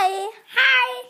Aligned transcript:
Hi! 0.00 0.28
Hi! 0.54 1.08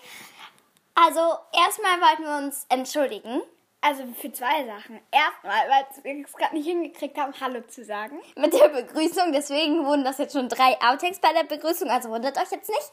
Also, 0.94 1.20
erstmal 1.52 2.00
wollten 2.00 2.22
wir 2.24 2.46
uns 2.46 2.64
entschuldigen 2.68 3.42
Also 3.80 4.04
für 4.20 4.32
zwei 4.32 4.64
Sachen. 4.64 5.00
Erstmal, 5.10 5.68
weil 5.68 5.86
wir 6.16 6.24
es 6.24 6.32
gerade 6.32 6.54
nicht 6.56 6.66
hingekriegt 6.66 7.16
haben, 7.18 7.32
Hallo 7.40 7.60
zu 7.62 7.84
sagen. 7.84 8.20
mit 8.36 8.52
der 8.52 8.68
Begrüßung. 8.68 9.32
Deswegen 9.32 9.84
wurden 9.84 10.04
das 10.04 10.18
jetzt 10.18 10.32
schon 10.32 10.48
drei 10.48 10.76
Outtakes 10.80 11.20
bei 11.20 11.32
der 11.32 11.44
Begrüßung, 11.44 11.88
also 11.90 12.08
wundert 12.10 12.36
euch 12.38 12.50
jetzt 12.50 12.68
nicht. 12.68 12.90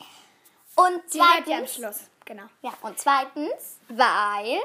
Und 0.76 1.02
Die 1.14 1.20
hört 1.22 1.48
ihr 1.48 1.58
am 1.58 1.66
zweitens, 1.68 1.76
Schluss. 1.76 2.00
Genau. 2.26 2.44
ja, 2.62 2.72
und 2.82 3.00
zweitens, 3.00 3.80
weil 3.88 4.60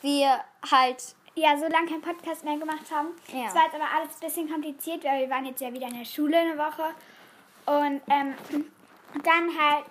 wir 0.00 0.40
halt, 0.70 1.14
Ja, 1.34 1.56
so 1.58 1.66
lange 1.66 1.88
keinen 1.90 2.00
Podcast 2.02 2.44
mehr 2.44 2.56
gemacht 2.56 2.90
haben. 2.90 3.08
Ja. 3.32 3.48
Es 3.48 3.54
war 3.54 3.64
jetzt 3.64 3.74
aber 3.74 3.90
alles 3.94 4.14
ein 4.14 4.20
bisschen 4.20 4.50
kompliziert, 4.50 5.04
weil 5.04 5.20
wir 5.20 5.30
waren 5.30 5.44
jetzt 5.44 5.60
ja 5.60 5.72
wieder 5.72 5.88
in 5.88 5.98
der 5.98 6.04
Schule 6.06 6.38
eine 6.38 6.56
Woche. 6.56 6.94
Und 7.66 8.00
ähm, 8.08 8.34
dann 9.22 9.50
halt, 9.60 9.84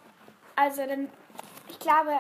also 0.58 0.86
dann, 0.86 1.08
ich 1.70 1.80
glaube, 1.80 2.20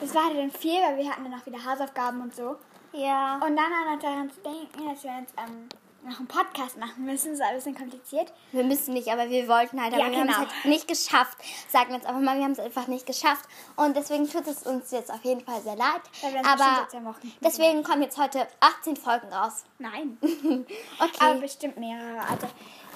es 0.00 0.14
war 0.14 0.26
halt 0.26 0.36
dann 0.38 0.50
viel, 0.52 0.80
weil 0.80 0.96
wir 0.98 1.10
hatten 1.10 1.24
dann 1.24 1.34
auch 1.40 1.44
wieder 1.44 1.64
Hausaufgaben 1.64 2.20
und 2.20 2.34
so. 2.34 2.56
ja, 2.92 3.34
Und 3.44 3.56
dann 3.56 3.72
auch 3.72 3.94
noch 3.94 3.98
daran 4.00 4.30
zu 4.30 4.40
denken, 4.42 4.88
dass 4.88 5.02
wir 5.02 5.18
jetzt 5.18 5.34
ähm, 5.36 5.68
noch 6.04 6.18
einen 6.20 6.28
Podcast 6.28 6.78
machen 6.78 7.04
müssen, 7.04 7.32
ist 7.32 7.40
ein 7.42 7.56
bisschen 7.56 7.74
kompliziert. 7.74 8.32
wir 8.52 8.62
müssen 8.62 8.94
nicht, 8.94 9.08
aber 9.08 9.28
wir 9.28 9.48
wollten 9.48 9.82
halt, 9.82 9.92
aber 9.92 10.04
Ja, 10.04 10.10
wir 10.10 10.18
haben 10.20 10.28
es 10.28 10.36
genau. 10.36 10.48
halt 10.48 10.64
nicht 10.66 10.86
geschafft. 10.86 11.38
Sagen 11.68 11.88
wir 11.88 11.96
jetzt 11.96 12.06
einfach 12.06 12.20
mal, 12.20 12.36
wir 12.36 12.44
haben 12.44 12.52
es 12.52 12.60
einfach 12.60 12.86
nicht 12.86 13.06
geschafft. 13.06 13.48
Und 13.74 13.96
deswegen 13.96 14.30
tut 14.30 14.46
es 14.46 14.62
uns 14.62 14.92
jetzt 14.92 15.10
auf 15.10 15.24
jeden 15.24 15.40
Fall 15.40 15.60
sehr 15.62 15.74
leid. 15.74 16.02
Uns 16.22 16.46
Aber 16.46 16.86
deswegen 17.40 17.82
kommen 17.82 18.02
jetzt 18.02 18.18
heute 18.18 18.46
18 18.60 18.96
Folgen 18.96 19.32
raus. 19.32 19.64
Nein. 19.78 20.18
Okay. 20.98 21.18
Aber 21.20 21.40
bestimmt 21.40 21.76
mehrere. 21.76 22.20
Also, 22.20 22.46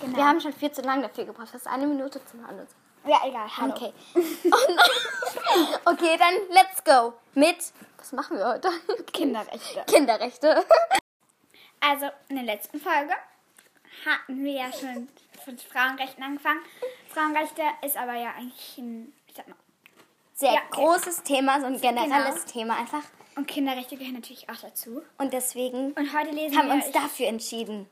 genau. 0.00 0.16
Wir 0.16 0.24
haben 0.26 0.40
schon 0.40 0.52
viel 0.52 0.70
zu 0.70 0.82
lange 0.82 1.02
dafür 1.02 1.24
gebraucht. 1.24 1.48
Das 1.52 1.62
ist 1.62 1.66
eine 1.66 1.86
Minute 1.86 2.24
zum 2.24 2.46
Handeln. 2.46 2.66
Ja, 3.06 3.20
egal. 3.26 3.48
Hallo. 3.56 3.72
Okay. 3.74 3.92
Und, 4.14 4.24
okay, 5.92 6.16
dann 6.18 6.34
let's 6.50 6.82
go 6.84 7.14
mit. 7.34 7.72
Was 7.98 8.12
machen 8.12 8.38
wir 8.38 8.46
heute? 8.48 8.70
Kinderrechte. 9.12 9.84
Kinderrechte. 9.86 10.64
Also, 11.82 12.10
in 12.28 12.36
der 12.36 12.44
letzten 12.44 12.78
Folge 12.78 13.14
hatten 14.04 14.44
wir 14.44 14.52
ja 14.52 14.70
schon 14.70 15.08
von 15.42 15.56
Frauenrechten 15.58 16.22
angefangen. 16.22 16.60
Frauenrechte 17.08 17.62
ist 17.82 17.96
aber 17.96 18.12
ja 18.16 18.32
eigentlich 18.36 18.76
ein, 18.76 19.14
ich 19.26 19.34
sag 19.34 19.48
mal, 19.48 19.56
Sehr 20.34 20.52
Ja, 20.52 20.60
okay. 20.68 20.82
großes 20.82 21.22
Thema, 21.22 21.58
so 21.58 21.64
ein 21.68 21.80
generelles 21.80 22.42
Genau. 22.44 22.52
Thema 22.52 22.76
einfach. 22.76 23.02
und 23.34 23.46
Kinderrechte 23.48 23.96
gehören 23.96 24.12
natürlich 24.16 24.46
auch 24.50 24.56
dazu. 24.60 25.00
Und 25.16 25.32
deswegen 25.32 25.92
Und 25.92 26.14
heute 26.14 26.32
lesen 26.32 26.58
haben 26.58 26.68
wir 26.68 26.74
uns 26.74 26.90
dafür 26.92 27.28
entschieden. 27.28 27.88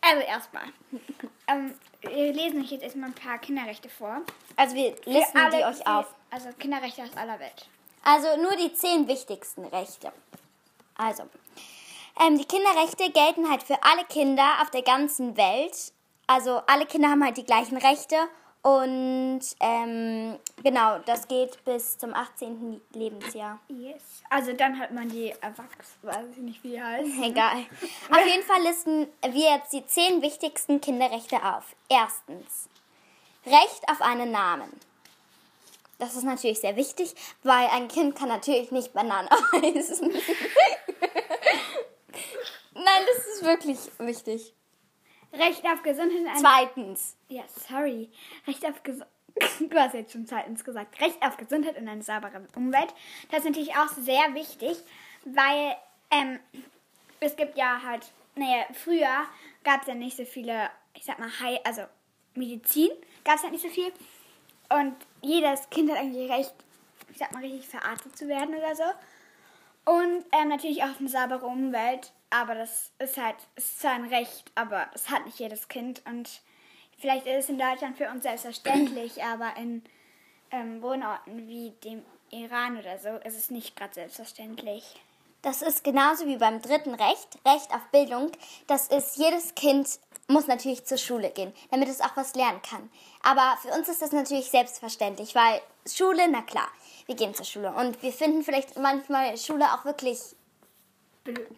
Also 0.00 0.22
erstmal. 0.22 0.64
ähm, 1.48 1.74
wir 2.08 2.32
lesen 2.32 2.62
euch 2.62 2.70
jetzt 2.70 2.82
erstmal 2.82 3.10
ein 3.10 3.14
paar 3.14 3.38
Kinderrechte 3.38 3.88
vor. 3.88 4.22
Also 4.56 4.74
wir 4.74 4.94
listen 5.04 5.38
alle, 5.38 5.58
die 5.58 5.64
euch 5.64 5.86
auf. 5.86 6.06
Also 6.30 6.48
Kinderrechte 6.58 7.02
aus 7.02 7.16
aller 7.16 7.38
Welt. 7.38 7.66
Also 8.04 8.40
nur 8.40 8.54
die 8.56 8.72
zehn 8.72 9.08
wichtigsten 9.08 9.64
Rechte. 9.64 10.12
Also, 10.96 11.24
ähm, 12.20 12.38
die 12.38 12.44
Kinderrechte 12.44 13.10
gelten 13.10 13.50
halt 13.50 13.62
für 13.62 13.82
alle 13.82 14.04
Kinder 14.04 14.46
auf 14.62 14.70
der 14.70 14.82
ganzen 14.82 15.36
Welt. 15.36 15.92
Also 16.26 16.62
alle 16.66 16.86
Kinder 16.86 17.10
haben 17.10 17.24
halt 17.24 17.36
die 17.36 17.44
gleichen 17.44 17.76
Rechte. 17.76 18.16
Und 18.66 19.42
ähm, 19.60 20.40
genau, 20.64 20.98
das 21.06 21.28
geht 21.28 21.64
bis 21.64 21.98
zum 21.98 22.12
18. 22.12 22.80
Lebensjahr. 22.94 23.60
Yes. 23.68 24.02
Also 24.28 24.54
dann 24.54 24.76
hat 24.80 24.90
man 24.90 25.08
die 25.08 25.30
Erwachsenen, 25.40 26.02
weiß 26.02 26.26
ich 26.32 26.38
nicht, 26.38 26.64
wie 26.64 26.70
die 26.70 26.82
heißt. 26.82 27.08
Egal. 27.22 27.64
Auf 28.10 28.26
jeden 28.26 28.42
Fall 28.42 28.62
listen 28.64 29.06
wir 29.22 29.54
jetzt 29.54 29.72
die 29.72 29.86
zehn 29.86 30.20
wichtigsten 30.20 30.80
Kinderrechte 30.80 31.36
auf. 31.44 31.76
Erstens, 31.88 32.68
Recht 33.46 33.88
auf 33.88 34.02
einen 34.02 34.32
Namen. 34.32 34.72
Das 36.00 36.16
ist 36.16 36.24
natürlich 36.24 36.58
sehr 36.58 36.74
wichtig, 36.74 37.14
weil 37.44 37.68
ein 37.68 37.86
Kind 37.86 38.16
kann 38.16 38.28
natürlich 38.28 38.72
nicht 38.72 38.92
Banane 38.92 39.28
heißen. 39.52 40.10
Nein, 42.74 43.02
das 43.06 43.26
ist 43.32 43.44
wirklich 43.44 43.78
wichtig. 43.98 44.55
Recht 45.38 45.64
auf 45.64 45.82
Gesundheit 45.82 46.36
Zweitens, 46.38 47.16
Ja, 47.28 47.42
sorry. 47.68 48.10
Recht 48.46 48.64
auf 48.64 48.82
Gesundheit. 48.82 49.08
Du 49.60 49.78
hast 49.78 49.94
jetzt 49.94 50.12
schon 50.12 50.26
zweitens 50.26 50.64
gesagt. 50.64 51.00
Recht 51.00 51.22
auf 51.22 51.36
Gesundheit 51.36 51.76
und 51.76 51.88
eine 51.88 52.02
saubere 52.02 52.46
Umwelt. 52.54 52.94
Das 53.30 53.40
ist 53.40 53.46
natürlich 53.46 53.74
auch 53.76 53.88
sehr 53.88 54.34
wichtig, 54.34 54.78
weil 55.24 55.76
ähm, 56.10 56.40
es 57.20 57.36
gibt 57.36 57.56
ja 57.56 57.82
halt, 57.84 58.06
naja, 58.34 58.64
früher 58.72 59.24
gab 59.62 59.82
es 59.82 59.88
ja 59.88 59.94
nicht 59.94 60.16
so 60.16 60.24
viele, 60.24 60.70
ich 60.94 61.04
sag 61.04 61.18
mal, 61.18 61.28
Heil, 61.40 61.58
also 61.64 61.82
Medizin 62.34 62.90
gab 63.24 63.36
es 63.36 63.42
halt 63.42 63.52
nicht 63.52 63.62
so 63.62 63.68
viel. 63.68 63.92
Und 64.70 64.94
jedes 65.20 65.68
Kind 65.70 65.90
hat 65.90 65.98
eigentlich 65.98 66.30
Recht, 66.30 66.54
ich 67.10 67.18
sag 67.18 67.32
mal, 67.32 67.42
richtig 67.42 67.68
verarztet 67.68 68.16
zu 68.16 68.28
werden 68.28 68.54
oder 68.54 68.74
so. 68.74 68.84
Und 69.86 70.24
ähm, 70.32 70.48
natürlich 70.48 70.82
auch 70.82 70.90
auf 70.90 71.00
eine 71.00 71.08
saubere 71.08 71.46
Umwelt. 71.46 72.12
Aber 72.28 72.54
das 72.54 72.90
ist 72.98 73.16
halt, 73.16 73.36
ist 73.54 73.80
zwar 73.80 73.92
ein 73.92 74.06
Recht, 74.06 74.50
aber 74.56 74.88
das 74.92 75.08
hat 75.10 75.24
nicht 75.24 75.38
jedes 75.38 75.68
Kind. 75.68 76.02
Und 76.06 76.42
vielleicht 76.98 77.26
ist 77.26 77.44
es 77.44 77.48
in 77.48 77.58
Deutschland 77.58 77.96
für 77.96 78.10
uns 78.10 78.24
selbstverständlich, 78.24 79.22
aber 79.32 79.56
in 79.56 79.82
ähm, 80.50 80.82
Wohnorten 80.82 81.46
wie 81.48 81.70
dem 81.84 82.04
Iran 82.30 82.76
oder 82.76 82.98
so 82.98 83.10
ist 83.24 83.38
es 83.38 83.50
nicht 83.50 83.76
gerade 83.76 83.94
selbstverständlich. 83.94 84.84
das 85.42 85.62
ist 85.62 85.84
genauso 85.84 86.26
wie 86.26 86.38
beim 86.38 86.60
dritten 86.60 86.94
Recht, 86.94 87.38
Recht 87.46 87.72
auf 87.72 87.82
Bildung. 87.92 88.32
Das 88.66 88.88
ist, 88.88 89.16
jedes 89.16 89.54
Kind 89.54 89.88
muss 90.26 90.48
natürlich 90.48 90.84
zur 90.84 90.98
Schule 90.98 91.30
gehen, 91.30 91.52
damit 91.70 91.88
es 91.88 92.00
auch 92.00 92.16
was 92.16 92.34
lernen 92.34 92.60
kann. 92.62 92.90
Aber 93.22 93.56
für 93.62 93.68
uns 93.68 93.88
ist 93.88 94.02
das 94.02 94.10
natürlich 94.10 94.50
selbstverständlich, 94.50 95.36
weil 95.36 95.60
Schule, 95.88 96.26
na 96.28 96.42
klar, 96.42 96.66
wir 97.06 97.14
gehen 97.14 97.34
zur 97.34 97.44
Schule. 97.44 97.72
Und 97.72 98.02
wir 98.02 98.12
finden 98.12 98.42
vielleicht 98.42 98.76
manchmal 98.78 99.36
Schule 99.36 99.64
auch 99.72 99.84
wirklich 99.84 100.20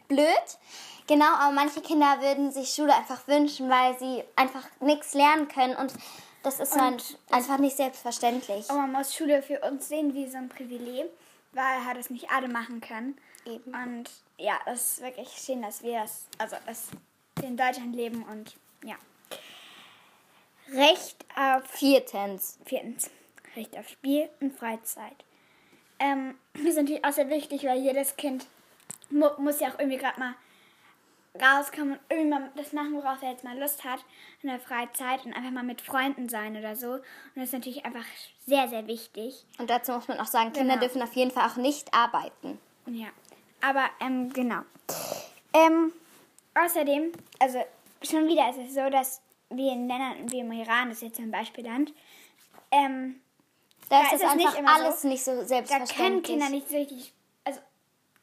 Blöd. 0.09 0.59
Genau, 1.07 1.35
aber 1.39 1.53
manche 1.53 1.81
Kinder 1.81 2.21
würden 2.21 2.53
sich 2.53 2.71
Schule 2.71 2.95
einfach 2.95 3.27
wünschen, 3.29 3.69
weil 3.69 3.99
sie 3.99 4.23
einfach 4.37 4.65
nichts 4.81 5.15
lernen 5.15 5.49
können. 5.49 5.77
Und 5.77 5.93
das 6.43 6.61
ist 6.61 6.79
halt 6.79 7.19
einfach 7.31 7.59
nicht 7.59 7.77
selbstverständlich. 7.77 8.69
Und 8.69 8.77
man 8.77 8.93
muss 8.93 9.15
Schule 9.15 9.43
für 9.43 9.61
uns 9.61 9.89
sehen 9.89 10.15
wie 10.15 10.29
so 10.29 10.37
ein 10.37 10.49
Privileg, 10.49 11.07
weil 11.53 11.85
halt 11.85 11.99
das 11.99 12.11
nicht 12.11 12.31
alle 12.31 12.49
machen 12.49 12.81
können. 12.81 13.19
Eben. 13.47 13.75
Und 13.75 14.11
ja, 14.37 14.59
es 14.67 14.93
ist 14.93 15.03
wirklich 15.03 15.29
schön, 15.31 15.63
dass 15.63 15.83
wir 15.83 16.01
das, 16.01 16.27
also 16.39 16.57
dass 16.67 16.89
wir 17.37 17.49
in 17.49 17.57
Deutschland 17.57 17.95
leben 17.97 18.23
und 18.25 18.55
ja. 18.85 18.97
Recht 20.71 21.25
auf 21.35 21.65
Viertens. 21.71 22.59
Viertens, 22.67 23.11
Recht 23.57 23.77
auf 23.79 23.89
Spiel 23.89 24.29
und 24.41 24.55
Freizeit. 24.59 25.25
Ähm, 26.01 26.35
das 26.55 26.63
ist 26.65 26.77
natürlich 26.77 27.05
auch 27.05 27.13
sehr 27.13 27.29
wichtig, 27.31 27.65
weil 27.65 27.79
jedes 27.81 28.17
Kind 28.17 28.47
mu 29.11 29.27
muss 29.39 29.61
ja 29.61 29.69
auch 29.69 29.79
irgendwie 29.79 29.99
gerade 29.99 30.19
mal 30.21 30.35
rauskommen 31.41 31.93
und 31.95 32.01
irgendwie 32.11 32.31
mal 32.31 32.51
das 32.57 32.73
machen, 32.73 32.95
worauf 32.95 33.23
er 33.23 33.31
jetzt 33.31 33.45
mal 33.45 33.59
Lust 33.59 33.85
hat 33.85 34.01
in 34.43 34.49
der 34.49 34.59
Freizeit 34.59 35.25
und 35.25 35.33
einfach 35.35 35.51
mal 35.51 35.63
mit 35.63 35.81
Freunden 35.81 36.29
sein 36.29 36.57
oder 36.57 36.75
so. 36.75 36.93
Und 36.95 37.03
das 37.37 37.45
ist 37.45 37.53
natürlich 37.53 37.85
einfach 37.85 38.05
sehr, 38.47 38.69
sehr 38.69 38.87
wichtig. 38.87 39.45
Und 39.59 39.71
dazu 39.71 39.93
muss 39.93 40.09
man 40.09 40.19
auch 40.19 40.27
sagen, 40.27 40.53
Kinder 40.53 40.75
Genau. 40.75 40.87
dürfen 40.87 41.03
auf 41.03 41.13
jeden 41.15 41.31
Fall 41.31 41.49
auch 41.49 41.57
nicht 41.57 41.93
arbeiten. 41.95 42.59
Ja, 42.87 43.09
aber 43.61 43.89
ähm, 44.01 44.33
genau. 44.33 44.61
Ähm, 45.53 45.93
außerdem, 46.55 47.13
also 47.39 47.65
schon 48.03 48.27
wieder 48.27 48.49
ist 48.51 48.59
es 48.59 48.75
so, 48.75 48.89
dass 48.91 49.21
wir 49.51 49.73
in 49.73 49.87
Ländern 49.89 50.31
wie 50.31 50.41
im 50.41 50.53
Iran, 50.53 50.89
das 50.89 50.99
ist 50.99 51.09
jetzt 51.09 51.21
ein 51.21 51.31
Beispielland, 51.31 51.93
ähm, 52.71 53.21
Da 53.89 54.03
Da 54.03 54.07
ist 54.09 54.23
es 54.23 54.29
es 54.29 54.35
nicht 54.35 54.47
einfach 54.47 54.59
immer 54.59 54.77
so. 54.79 54.85
alles 54.85 55.05
nicht 55.05 55.25
so 55.25 55.35
da 55.41 55.45
selbstverständlich. 55.47 55.97
können 55.97 56.23
Kinder 56.23 56.49
nicht 56.51 56.69
so 56.69 56.77
richtig, 56.77 57.13
also 57.45 57.61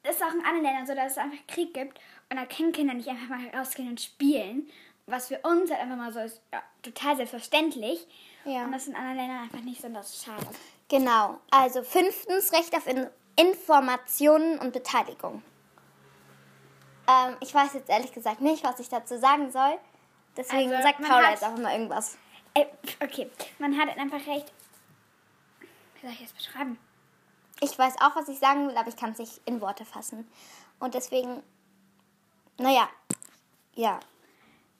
das 0.03 0.15
ist 0.17 0.21
auch 0.23 0.33
in 0.33 0.39
anderen 0.45 0.63
Ländern 0.63 0.85
so, 0.87 0.93
dass 0.95 1.13
es 1.13 1.17
einfach 1.17 1.37
Krieg 1.47 1.73
gibt 1.73 1.99
und 2.29 2.37
da 2.37 2.45
können 2.45 2.71
Kinder 2.71 2.93
nicht 2.93 3.07
einfach 3.09 3.27
mal 3.29 3.47
rausgehen 3.57 3.89
und 3.89 3.99
spielen, 4.01 4.69
was 5.07 5.27
für 5.27 5.39
uns 5.39 5.69
halt 5.71 5.81
einfach 5.81 5.97
mal 5.97 6.11
so 6.13 6.19
ist, 6.19 6.41
ja, 6.53 6.61
total 6.83 7.15
selbstverständlich. 7.17 8.05
Ja. 8.45 8.65
Und 8.65 8.71
das 8.73 8.87
in 8.87 8.95
anderen 8.95 9.17
Ländern 9.17 9.37
einfach 9.43 9.61
nicht 9.61 9.81
so, 9.81 9.87
und 9.87 9.95
das 9.95 10.09
ist 10.13 10.25
schade. 10.25 10.45
Genau. 10.89 11.39
Also 11.49 11.81
fünftens, 11.81 12.53
Recht 12.53 12.75
auf 12.75 12.85
In 12.87 13.07
Informationen 13.37 14.59
und 14.59 14.71
Beteiligung. 14.71 15.41
Ähm, 17.07 17.35
ich 17.41 17.53
weiß 17.53 17.73
jetzt 17.73 17.89
ehrlich 17.89 18.11
gesagt 18.11 18.41
nicht, 18.41 18.63
was 18.63 18.79
ich 18.79 18.89
dazu 18.89 19.17
sagen 19.17 19.51
soll. 19.51 19.77
Deswegen 20.37 20.71
Also, 20.71 20.83
sagt 20.83 20.99
Paula 21.01 21.23
hat- 21.23 21.31
jetzt 21.31 21.43
auch 21.43 21.55
immer 21.57 21.71
irgendwas. 21.71 22.17
Äh, 22.53 22.65
okay, 23.03 23.29
man 23.59 23.77
hat 23.79 23.97
einfach 23.97 24.25
recht. 24.27 24.51
Soll 26.05 26.13
ich 26.13 26.21
das 26.21 26.33
beschreiben? 26.33 26.77
Ich 27.61 27.77
weiß 27.79 27.95
auch, 28.01 28.15
was 28.15 28.27
ich 28.27 28.37
sagen 28.37 28.67
will, 28.67 28.77
aber 28.77 28.89
ich 28.89 28.95
kann 28.95 29.13
es 29.13 29.17
nicht 29.17 29.41
in 29.45 29.59
Worte 29.59 29.85
fassen. 29.85 30.27
Und 30.79 30.93
deswegen, 30.93 31.41
naja, 32.59 32.87
ja. 33.73 33.99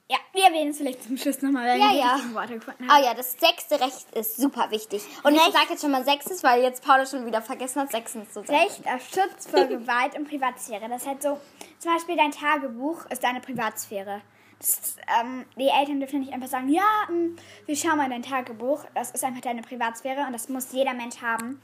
Ja, 0.08 0.18
wir 0.34 0.44
erwähnen 0.44 0.70
es 0.70 0.76
vielleicht 0.76 1.02
zum 1.02 1.16
Schluss 1.16 1.42
nochmal, 1.42 1.66
weil 1.66 1.80
Ja, 1.80 1.90
wir 1.90 1.98
ja. 1.98 2.34
Worte 2.34 2.54
gefunden 2.58 2.84
Oh 2.88 2.92
haben. 2.92 3.02
ja, 3.02 3.14
das 3.14 3.32
sechste 3.32 3.80
Recht 3.80 4.08
ist 4.14 4.36
super 4.36 4.70
wichtig. 4.70 5.02
Und 5.24 5.34
ich 5.34 5.40
Recht- 5.40 5.52
sage 5.52 5.66
jetzt 5.70 5.80
schon 5.80 5.90
mal 5.90 6.04
sechstes, 6.04 6.44
weil 6.44 6.62
jetzt 6.62 6.84
Paula 6.84 7.04
schon 7.06 7.26
wieder 7.26 7.42
vergessen 7.42 7.80
hat, 7.82 7.90
sechstens 7.90 8.28
zu 8.32 8.44
sagen. 8.44 8.56
Recht 8.60 8.86
auf 8.86 9.02
Schutz 9.08 9.48
vor 9.48 9.64
Gewalt 9.64 10.14
und 10.16 10.28
Privatsphäre. 10.28 10.88
Das 10.88 11.06
halt 11.08 11.22
so, 11.24 11.40
zum 11.80 11.92
Beispiel 11.92 12.14
dein 12.16 12.30
Tagebuch 12.30 13.04
ist 13.06 13.24
deine 13.24 13.40
Privatsphäre. 13.40 14.20
Das, 14.58 14.96
ähm, 15.20 15.44
die 15.56 15.68
Eltern 15.68 16.00
dürfen 16.00 16.20
nicht 16.20 16.32
einfach 16.32 16.48
sagen, 16.48 16.68
ja, 16.68 16.82
ähm, 17.08 17.36
wir 17.66 17.76
schauen 17.76 17.98
mal 17.98 18.04
in 18.04 18.10
dein 18.10 18.22
Tagebuch. 18.22 18.84
Das 18.94 19.10
ist 19.10 19.22
einfach 19.24 19.42
deine 19.42 19.62
Privatsphäre 19.62 20.22
und 20.26 20.32
das 20.32 20.48
muss 20.48 20.72
jeder 20.72 20.94
Mensch 20.94 21.20
haben. 21.20 21.60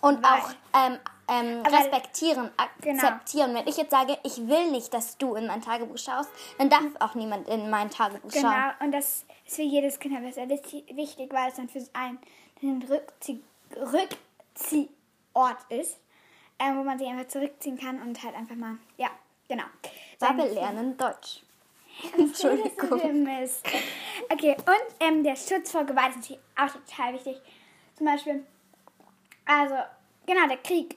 Und 0.00 0.20
Weil- 0.24 0.40
auch 0.40 0.50
ähm, 0.84 0.98
ähm, 1.28 1.62
respektieren, 1.64 2.50
Genau. 2.80 2.98
akzeptieren. 3.06 3.54
Wenn 3.54 3.68
ich 3.68 3.76
jetzt 3.76 3.92
sage, 3.92 4.18
ich 4.24 4.36
will 4.48 4.72
nicht, 4.72 4.92
dass 4.92 5.16
du 5.16 5.36
in 5.36 5.46
mein 5.46 5.62
Tagebuch 5.62 5.96
schaust, 5.98 6.28
dann 6.58 6.68
darf 6.68 6.82
auch 6.98 7.14
niemand 7.14 7.46
in 7.48 7.70
mein 7.70 7.88
Tagebuch 7.88 8.30
schauen. 8.32 8.42
Genau, 8.42 8.70
und 8.80 8.90
das 8.92 9.24
ist 9.46 9.54
für 9.56 9.62
jedes 9.62 10.00
Kind 10.00 10.16
aber 10.16 10.32
sehr 10.32 10.48
wichtig, 10.48 11.32
weil 11.32 11.48
es 11.50 11.54
dann 11.54 11.68
für 11.68 11.84
einen 11.92 12.18
ein 12.64 12.82
Rückzieh, 12.88 13.40
Rückziehort 13.76 15.58
ist, 15.68 15.98
ähm, 16.58 16.76
wo 16.78 16.82
man 16.84 16.98
sich 16.98 17.08
einfach 17.08 17.28
zurückziehen 17.28 17.78
kann 17.78 18.00
und 18.02 18.22
halt 18.22 18.34
einfach 18.34 18.56
mal, 18.56 18.76
ja, 18.96 19.08
genau. 19.48 19.64
Sagen- 20.18 20.38
lernen 20.52 20.96
Deutsch. 20.96 21.42
Entschuldigung. 22.18 23.22
Mist. 23.22 23.66
Okay, 24.30 24.56
und 24.56 24.94
ähm, 25.00 25.22
der 25.24 25.36
Schutz 25.36 25.70
vor 25.70 25.84
Gewalt 25.84 26.16
ist 26.16 26.38
auch 26.56 26.70
total 26.72 27.14
wichtig. 27.14 27.40
Zum 27.96 28.06
Beispiel, 28.06 28.44
also, 29.44 29.74
genau, 30.26 30.46
der 30.48 30.58
Krieg. 30.58 30.96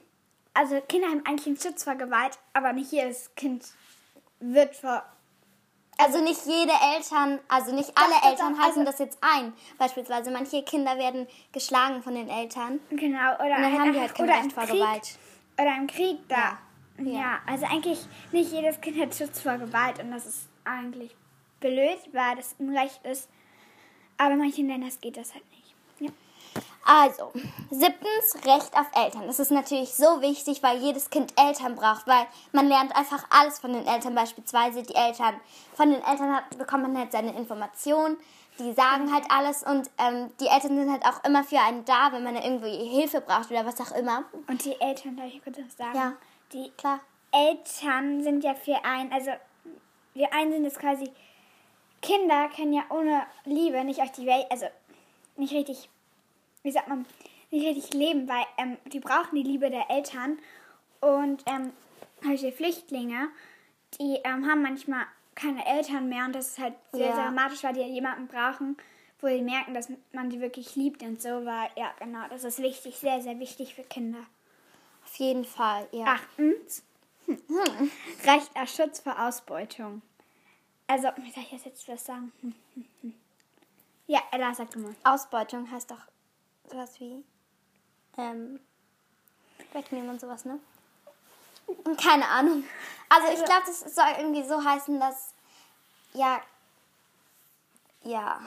Also, 0.54 0.80
Kinder 0.88 1.08
haben 1.08 1.22
eigentlich 1.26 1.46
einen 1.46 1.60
Schutz 1.60 1.84
vor 1.84 1.94
Gewalt, 1.96 2.38
aber 2.54 2.72
nicht 2.72 2.90
jedes 2.92 3.34
Kind 3.34 3.64
wird 4.40 4.74
vor. 4.74 5.02
Also 5.98 6.22
nicht 6.22 6.44
jede 6.44 6.72
Eltern, 6.94 7.40
also 7.48 7.74
nicht 7.74 7.90
alle 7.96 8.12
doch, 8.20 8.30
Eltern 8.30 8.54
doch, 8.54 8.62
halten 8.62 8.80
also- 8.80 8.84
das 8.90 8.98
jetzt 8.98 9.18
ein. 9.22 9.54
Beispielsweise 9.78 10.30
manche 10.30 10.62
Kinder 10.62 10.98
werden 10.98 11.26
geschlagen 11.52 12.02
von 12.02 12.14
den 12.14 12.28
Eltern. 12.28 12.80
Genau, 12.90 13.34
oder, 13.36 13.56
Und 13.56 13.62
dann 13.62 13.80
haben 13.80 13.92
die 13.94 14.00
halt 14.00 14.14
kein 14.14 14.28
Recht 14.28 14.44
im 14.44 14.50
vor 14.50 14.64
Krieg, 14.64 14.74
Gewalt. 14.74 15.18
Oder 15.58 15.76
im 15.76 15.86
Krieg 15.86 16.18
da. 16.28 16.36
Ja. 16.36 16.58
Ja. 16.98 17.20
Ja. 17.20 17.38
also 17.46 17.64
eigentlich 17.66 18.00
nicht 18.32 18.52
jedes 18.52 18.78
Kind 18.80 19.00
hat 19.00 19.14
Schutz 19.14 19.40
vor 19.40 19.56
Gewalt 19.56 19.98
und 20.02 20.10
das 20.10 20.26
ist 20.26 20.48
eigentlich 20.66 21.14
blöd, 21.60 21.98
weil 22.12 22.36
das 22.36 22.56
ein 22.58 22.76
Recht 22.76 23.04
ist. 23.04 23.28
Aber 24.18 24.32
in 24.32 24.38
manchen 24.38 24.68
Ländern 24.68 24.90
geht 25.00 25.16
das 25.16 25.34
halt 25.34 25.44
nicht. 25.50 25.74
Ja. 26.00 26.10
Also, 26.84 27.32
siebtens, 27.70 28.46
Recht 28.46 28.72
auf 28.74 28.86
Eltern. 28.94 29.26
Das 29.26 29.40
ist 29.40 29.50
natürlich 29.50 29.94
so 29.94 30.20
wichtig, 30.22 30.62
weil 30.62 30.78
jedes 30.78 31.10
Kind 31.10 31.32
Eltern 31.38 31.74
braucht, 31.74 32.06
weil 32.06 32.26
man 32.52 32.68
lernt 32.68 32.94
einfach 32.96 33.24
alles 33.30 33.58
von 33.58 33.72
den 33.72 33.86
Eltern. 33.86 34.14
Beispielsweise 34.14 34.82
die 34.82 34.94
Eltern, 34.94 35.34
von 35.74 35.90
den 35.90 36.02
Eltern 36.02 36.34
hat, 36.34 36.56
bekommt 36.56 36.84
man 36.84 36.96
halt 36.96 37.12
seine 37.12 37.36
Informationen, 37.36 38.16
die 38.58 38.72
sagen 38.72 39.12
halt 39.12 39.24
alles 39.28 39.62
und 39.64 39.90
ähm, 39.98 40.30
die 40.40 40.46
Eltern 40.46 40.76
sind 40.76 40.90
halt 40.90 41.04
auch 41.04 41.22
immer 41.24 41.44
für 41.44 41.60
einen 41.60 41.84
da, 41.84 42.10
wenn 42.12 42.22
man 42.22 42.36
irgendwie 42.36 42.88
Hilfe 42.88 43.20
braucht 43.20 43.50
oder 43.50 43.66
was 43.66 43.80
auch 43.80 43.94
immer. 43.94 44.24
Und 44.48 44.64
die 44.64 44.80
Eltern, 44.80 45.16
darf 45.16 45.26
ich 45.26 45.42
kurz 45.42 45.58
was 45.58 45.76
sagen? 45.76 45.94
Ja. 45.94 46.12
Die 46.52 46.70
Klar. 46.78 47.00
Eltern 47.32 48.22
sind 48.22 48.44
ja 48.44 48.54
für 48.54 48.82
einen, 48.84 49.12
also 49.12 49.32
wir 50.16 50.32
einen 50.32 50.52
sind 50.52 50.64
es 50.64 50.78
quasi, 50.78 51.10
Kinder 52.02 52.48
können 52.54 52.72
ja 52.72 52.82
ohne 52.90 53.22
Liebe 53.44 53.82
nicht 53.84 54.00
auf 54.00 54.12
die 54.12 54.26
Welt, 54.26 54.46
also 54.50 54.66
nicht 55.36 55.52
richtig, 55.52 55.88
wie 56.62 56.70
sagt 56.70 56.88
man, 56.88 57.06
nicht 57.50 57.66
richtig 57.66 57.94
leben, 57.94 58.28
weil 58.28 58.44
ähm, 58.58 58.76
die 58.86 59.00
brauchen 59.00 59.34
die 59.36 59.42
Liebe 59.42 59.70
der 59.70 59.90
Eltern 59.90 60.38
und 61.00 61.42
ähm, 61.46 61.72
solche 62.22 62.52
Flüchtlinge, 62.52 63.28
die 64.00 64.18
ähm, 64.24 64.46
haben 64.48 64.62
manchmal 64.62 65.06
keine 65.34 65.66
Eltern 65.66 66.08
mehr 66.08 66.24
und 66.24 66.34
das 66.34 66.48
ist 66.48 66.58
halt 66.58 66.74
sehr, 66.92 67.08
Ja. 67.08 67.14
sehr 67.14 67.24
dramatisch, 67.26 67.62
weil 67.62 67.74
die 67.74 67.82
jemanden 67.82 68.26
brauchen, 68.26 68.76
wo 69.20 69.28
sie 69.28 69.42
merken, 69.42 69.74
dass 69.74 69.90
man 70.12 70.30
die 70.30 70.40
wirklich 70.40 70.76
liebt 70.76 71.02
und 71.02 71.20
so, 71.20 71.28
weil, 71.44 71.68
ja 71.76 71.92
genau, 71.98 72.26
das 72.30 72.44
ist 72.44 72.60
wichtig, 72.62 72.96
sehr, 72.96 73.20
sehr 73.20 73.38
wichtig 73.38 73.74
für 73.74 73.82
Kinder. 73.82 74.24
Auf 75.04 75.14
jeden 75.16 75.44
Fall, 75.44 75.86
ja. 75.92 76.06
Achtens. 76.06 76.82
Hm. 77.26 77.90
Recht 78.24 78.50
auf 78.54 78.68
Schutz 78.68 79.00
vor 79.00 79.18
Ausbeutung. 79.18 80.02
Also, 80.86 81.08
wie 81.16 81.30
soll 81.32 81.42
ich 81.42 81.50
das 81.50 81.64
jetzt 81.64 81.88
was 81.88 82.04
sagen? 82.04 82.32
Hm, 82.40 82.54
hm, 82.74 82.84
hm. 83.02 83.14
Ja, 84.06 84.20
Ella, 84.30 84.54
sag 84.54 84.70
du 84.70 84.78
mal. 84.78 84.94
Ausbeutung 85.02 85.68
heißt 85.70 85.90
doch 85.90 86.02
sowas 86.70 87.00
wie 87.00 87.24
ähm, 88.16 88.60
wegnehmen 89.72 90.10
und 90.10 90.20
sowas, 90.20 90.44
ne? 90.44 90.60
Keine 92.00 92.28
Ahnung. 92.28 92.64
Also 93.08 93.28
ich 93.32 93.44
glaube, 93.44 93.62
das 93.66 93.80
soll 93.80 94.06
irgendwie 94.18 94.44
so 94.44 94.64
heißen, 94.64 95.00
dass 95.00 95.34
ja 96.14 96.40
ja 98.04 98.40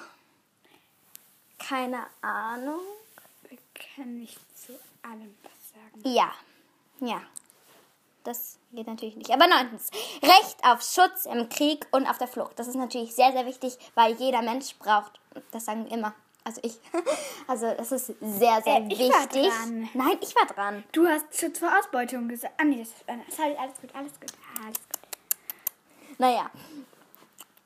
keine 1.58 2.08
Ahnung. 2.22 2.80
Wir 3.50 3.58
können 3.96 4.20
nicht 4.20 4.40
zu 4.58 4.80
allem 5.02 5.36
was 5.44 5.70
sagen. 5.72 6.02
Ja, 6.04 6.34
ja. 7.02 7.22
Das 8.24 8.58
geht 8.72 8.88
natürlich 8.88 9.16
nicht. 9.16 9.32
Aber 9.32 9.48
neuntens, 9.48 9.90
Recht 10.22 10.64
auf 10.64 10.82
Schutz 10.82 11.26
im 11.26 11.48
Krieg 11.50 11.88
und 11.92 12.06
auf 12.08 12.18
der 12.18 12.28
Flucht. 12.28 12.60
Das 12.60 12.68
ist 12.68 12.76
natürlich 12.76 13.16
sehr, 13.16 13.32
sehr 13.32 13.46
wichtig, 13.46 13.78
weil 13.96 14.14
jeder 14.16 14.42
Mensch 14.42 14.76
braucht. 14.78 15.20
Das 15.52 15.66
sagen 15.66 15.86
wir 15.86 15.92
immer. 15.92 16.14
Also 16.44 16.62
ich. 16.64 16.80
Also 17.48 17.74
das 17.76 17.92
ist 17.92 18.08
sehr, 18.22 18.62
sehr 18.62 18.76
Äh, 18.78 18.88
ich 18.90 19.00
war 19.12 19.22
wichtig. 19.24 19.48
dran. 19.50 19.90
Nein, 19.96 20.18
ich 20.22 20.36
war 20.36 20.46
dran. 20.46 20.84
Du 20.92 21.08
hast 21.08 21.26
Schutz 21.36 21.58
vor 21.58 21.70
Ausbeutung 21.80 22.28
gesagt. 22.28 22.54
Ah, 22.60 22.64
nee, 22.64 22.78
das 22.78 22.90
ist. 22.90 23.04
äh, 23.08 23.18
Sorry, 23.36 23.56
alles 23.58 23.74
gut, 23.82 23.90
alles 23.96 24.12
gut. 24.20 24.32
Alles 24.64 24.76
gut. 24.76 26.20
Naja. 26.20 26.52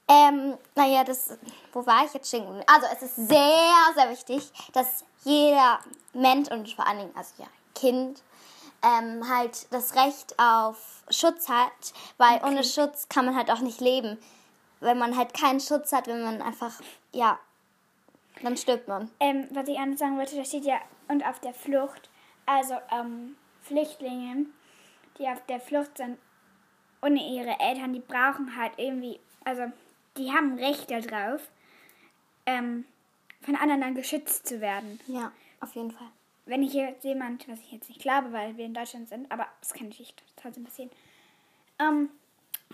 Ähm, 0.08 0.58
naja, 0.76 1.04
das. 1.04 1.38
Wo 1.74 1.86
war 1.86 2.06
ich 2.06 2.14
jetzt 2.14 2.28
stehen? 2.28 2.46
Also 2.68 2.88
es 2.94 3.02
ist 3.02 3.16
sehr, 3.28 3.74
sehr 3.96 4.10
wichtig, 4.12 4.52
dass 4.74 5.04
jeder 5.24 5.80
Mensch 6.14 6.50
und 6.52 6.70
vor 6.72 6.86
allen 6.88 7.00
Dingen, 7.00 7.16
also 7.16 7.32
ja, 7.40 7.48
Kind, 7.76 8.22
ähm, 8.84 9.28
halt 9.30 9.72
das 9.72 9.96
Recht 9.96 10.38
auf 10.38 11.04
Schutz 11.10 11.50
hat, 11.50 11.94
weil 12.18 12.44
ohne 12.44 12.64
Schutz 12.64 13.08
kann 13.10 13.26
man 13.26 13.36
halt 13.36 13.50
auch 13.50 13.62
nicht 13.62 13.82
leben. 13.82 14.18
Wenn 14.80 14.98
man 14.98 15.18
halt 15.18 15.34
keinen 15.34 15.62
Schutz 15.62 15.94
hat, 15.94 16.08
wenn 16.08 16.24
man 16.24 16.42
einfach, 16.42 16.82
ja, 17.14 17.40
dann 18.42 18.58
stirbt 18.58 18.88
man. 18.88 19.10
Ähm, 19.20 19.48
was 19.52 19.68
ich 19.68 19.78
anders 19.78 20.00
sagen 20.00 20.18
wollte, 20.18 20.36
da 20.36 20.44
steht 20.44 20.66
ja, 20.66 20.80
und 21.08 21.26
auf 21.26 21.40
der 21.40 21.54
Flucht, 21.54 22.10
also 22.46 22.76
ähm, 22.92 23.38
Flüchtlinge, 23.62 24.48
die 25.18 25.28
auf 25.28 25.46
der 25.48 25.60
Flucht 25.60 25.98
sind, 25.98 26.18
ohne 27.02 27.22
ihre 27.22 27.60
Eltern, 27.60 27.94
die 27.94 28.00
brauchen 28.00 28.58
halt 28.58 28.74
irgendwie, 28.78 29.20
also 29.46 29.64
die 30.18 30.32
haben 30.32 30.58
Rechte 30.58 31.02
drauf, 31.02 31.42
ähm, 32.46 32.86
von 33.42 33.56
anderen 33.56 33.82
dann 33.82 33.96
geschützt 33.96 34.48
zu 34.48 34.62
werden. 34.62 35.00
Ja, 35.08 35.32
auf 35.60 35.74
jeden 35.76 35.92
Fall. 35.92 36.08
Wenn 36.46 36.64
ich 36.64 36.74
jetzt 36.74 37.04
jemand, 37.04 37.48
was 37.48 37.60
ich 37.60 37.72
jetzt 37.72 37.90
nicht 37.90 38.02
glaube, 38.02 38.34
weil 38.34 38.58
wir 38.58 38.66
in 38.66 38.74
Deutschland 38.74 39.08
sind, 39.08 39.32
aber 39.32 39.48
das 39.62 39.74
kann 39.74 39.88
natürlich 39.88 40.14
trotzdem 40.36 40.66
passieren, 40.66 40.92
ähm, 41.80 42.10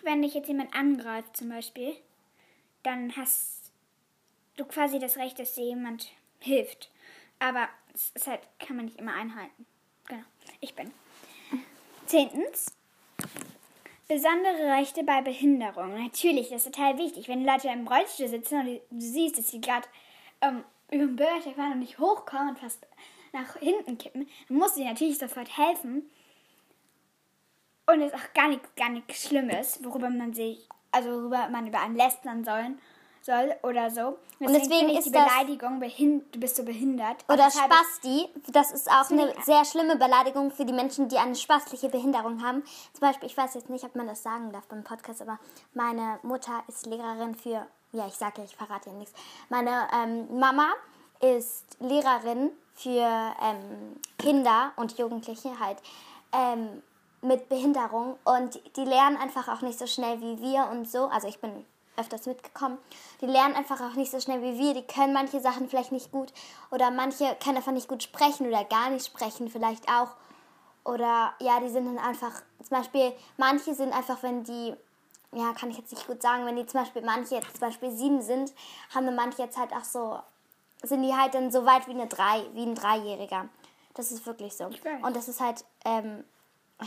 wenn 0.04 0.21
dich 0.21 0.33
jetzt 0.33 0.48
jemand 0.48 0.74
angreift 0.74 1.38
zum 1.38 1.50
Beispiel, 1.50 1.95
dann 2.83 3.16
hast 3.16 3.71
du 4.57 4.66
quasi 4.66 5.00
das 5.00 5.18
Recht, 5.18 5.39
dass 5.39 5.54
dir 5.54 5.66
jemand 5.66 6.10
hilft. 6.39 6.89
Aber 7.39 7.68
es 7.94 8.12
ist 8.16 8.27
halt, 8.27 8.42
kann 8.60 8.75
man 8.75 8.86
nicht 8.86 9.00
immer 9.00 9.13
einhalten. 9.13 9.66
Genau, 10.07 10.24
ich 10.60 10.73
bin. 10.76 10.92
Zehntens, 12.06 12.76
besondere 14.07 14.73
Rechte 14.78 15.04
bei 15.04 15.21
Behinderung. 15.21 16.02
Natürlich, 16.04 16.49
das 16.49 16.66
ist 16.66 16.73
total 16.73 16.97
wichtig. 16.97 17.28
Wenn 17.28 17.45
Leute 17.45 17.69
im 17.69 17.88
Rollstuhl 17.88 18.28
sitzen 18.28 18.59
und 18.59 18.66
du 18.66 18.81
siehst, 18.99 19.38
dass 19.38 19.52
sie 19.52 19.61
gerade 19.61 19.88
ähm, 20.42 20.64
über 20.90 21.06
den 21.06 21.16
Bürgersteig 21.16 21.56
fahren 21.56 21.73
und 21.73 21.80
nicht 21.80 21.99
hochkommen 21.99 22.49
und 22.49 22.59
fast 22.59 22.85
nach 23.33 23.56
hinten 23.57 23.98
kippen, 23.98 24.28
dann 24.48 24.57
du 24.76 24.81
ihnen 24.81 24.90
natürlich 24.90 25.18
sofort 25.18 25.57
helfen. 25.57 26.09
Und 27.88 28.02
es 28.02 28.14
ist 28.14 28.19
auch 28.19 28.33
gar 28.33 28.50
nichts, 28.50 28.69
gar 28.76 28.90
nichts 28.90 29.28
Schlimmes, 29.28 29.83
worüber 29.83 30.09
man 30.09 30.33
sich, 30.33 30.68
also 30.92 31.09
worüber 31.09 31.50
man 31.50 31.68
über 31.68 31.81
einen 31.81 31.95
lästern 31.95 32.44
sollen 32.44 32.80
soll 33.21 33.56
oder 33.64 33.90
so. 33.90 34.18
deswegen 34.40 34.80
finde 34.80 34.92
ich 34.94 35.00
ist 35.00 35.06
die 35.07 35.12
Beleidigung, 35.12 35.80
behind, 35.80 36.33
du 36.33 36.40
bist 36.40 36.56
so 36.56 36.64
behindert. 36.64 37.24
Oder 37.28 37.45
deshalb- 37.45 37.71
Spasti, 37.71 38.30
das 38.48 38.71
ist 38.71 38.90
auch 38.90 39.09
eine 39.12 39.33
sehr 39.44 39.66
schlimme 39.66 39.98
Beleidigung 39.98 40.52
für 40.52 40.66
die 40.66 40.74
Menschen, 40.74 41.09
die 41.09 41.18
eine 41.18 41.36
spastliche 41.36 41.90
Behinderung 41.90 42.44
haben. 42.44 42.64
Zum 42.94 43.02
Beispiel, 43.02 43.28
ich 43.28 43.38
weiß 43.38 43.56
jetzt 43.56 43.69
nicht, 43.69 43.83
ob 43.83 43.95
man 43.95 44.07
das 44.07 44.24
sagen 44.24 44.52
darf 44.52 44.68
beim 44.68 44.83
Podcast, 44.83 45.21
aber 45.21 45.40
meine 45.74 46.19
Mutter 46.24 46.64
ist 46.68 46.86
Lehrerin 46.86 47.36
für, 47.36 47.68
ja, 47.92 48.07
ich 48.07 48.16
sage 48.16 48.36
ja, 48.38 48.44
ich 48.45 48.56
verrate 48.56 48.90
ja 48.90 48.95
nichts. 48.95 49.14
Meine 49.50 49.88
ähm, 49.94 50.40
Mama 50.40 50.74
ist 51.21 51.78
Lehrerin 51.80 52.52
für 52.76 53.35
ähm, 53.42 53.99
Kinder 54.18 54.71
und 54.78 54.97
Jugendliche 54.97 55.59
halt 55.59 55.78
ähm, 56.31 56.81
mit 57.21 57.49
Behinderung 57.49 58.18
und 58.23 58.59
die 58.78 58.85
lernen 58.85 59.18
einfach 59.18 59.47
auch 59.49 59.61
nicht 59.61 59.78
so 59.78 59.88
schnell 59.88 60.21
wie 60.21 60.42
wir 60.42 60.69
und 60.71 60.90
so. 60.90 61.07
Also 61.07 61.28
ich 61.28 61.40
bin 61.40 61.66
öfters 61.97 62.26
mitgekommen. 62.26 62.78
Die 63.21 63.26
lernen 63.26 63.56
einfach 63.56 63.81
auch 63.81 63.95
nicht 63.95 64.11
so 64.11 64.19
schnell 64.19 64.42
wie 64.42 64.57
wir. 64.57 64.73
Die 64.73 64.88
können 64.88 65.14
manche 65.14 65.42
Sachen 65.42 65.68
vielleicht 65.68 65.92
nicht 65.92 66.11
gut 66.11 66.31
oder 66.71 66.92
manche 66.92 67.35
können 67.44 67.57
einfach 67.57 67.73
nicht 67.73 67.90
gut 67.90 68.04
sprechen 68.04 68.47
oder 68.47 68.64
gar 68.64 68.90
nicht 68.90 69.06
sprechen 69.06 69.49
vielleicht 69.49 69.90
auch. 69.90 70.16
Oder 70.85 71.33
ja, 71.40 71.59
die 71.59 71.69
sind 71.69 71.85
dann 71.85 72.04
einfach, 72.04 72.42
zum 72.59 72.78
Beispiel, 72.78 73.14
manche 73.38 73.76
sind 73.76 73.94
einfach, 73.94 74.23
wenn 74.23 74.44
die, 74.44 74.73
ja, 75.33 75.54
kann 75.54 75.69
ich 75.69 75.78
jetzt 75.78 75.92
nicht 75.92 76.07
gut 76.07 76.21
sagen, 76.21 76.45
wenn 76.45 76.56
die 76.56 76.66
zum 76.66 76.80
Beispiel, 76.80 77.02
manche 77.04 77.35
jetzt 77.35 77.52
zum 77.52 77.59
Beispiel 77.59 77.92
sieben 77.92 78.21
sind, 78.21 78.54
haben 78.95 79.06
dann 79.06 79.16
manche 79.16 79.42
jetzt 79.42 79.57
halt 79.57 79.73
auch 79.73 79.83
so, 79.83 80.19
sind 80.83 81.04
die 81.04 81.14
halt 81.14 81.33
dann 81.33 81.52
so 81.52 81.66
weit 81.66 81.88
wie 81.88 81.92
eine 81.92 82.07
drei, 82.07 82.44
wie 82.54 82.64
ein 82.64 82.76
Dreijähriger. 82.76 83.50
Das 83.95 84.12
ist 84.12 84.26
wirklich 84.26 84.54
so. 84.56 84.66
Und 84.66 85.16
das 85.16 85.28
ist 85.28 85.42
halt, 85.42 85.66
ähm, 85.86 86.24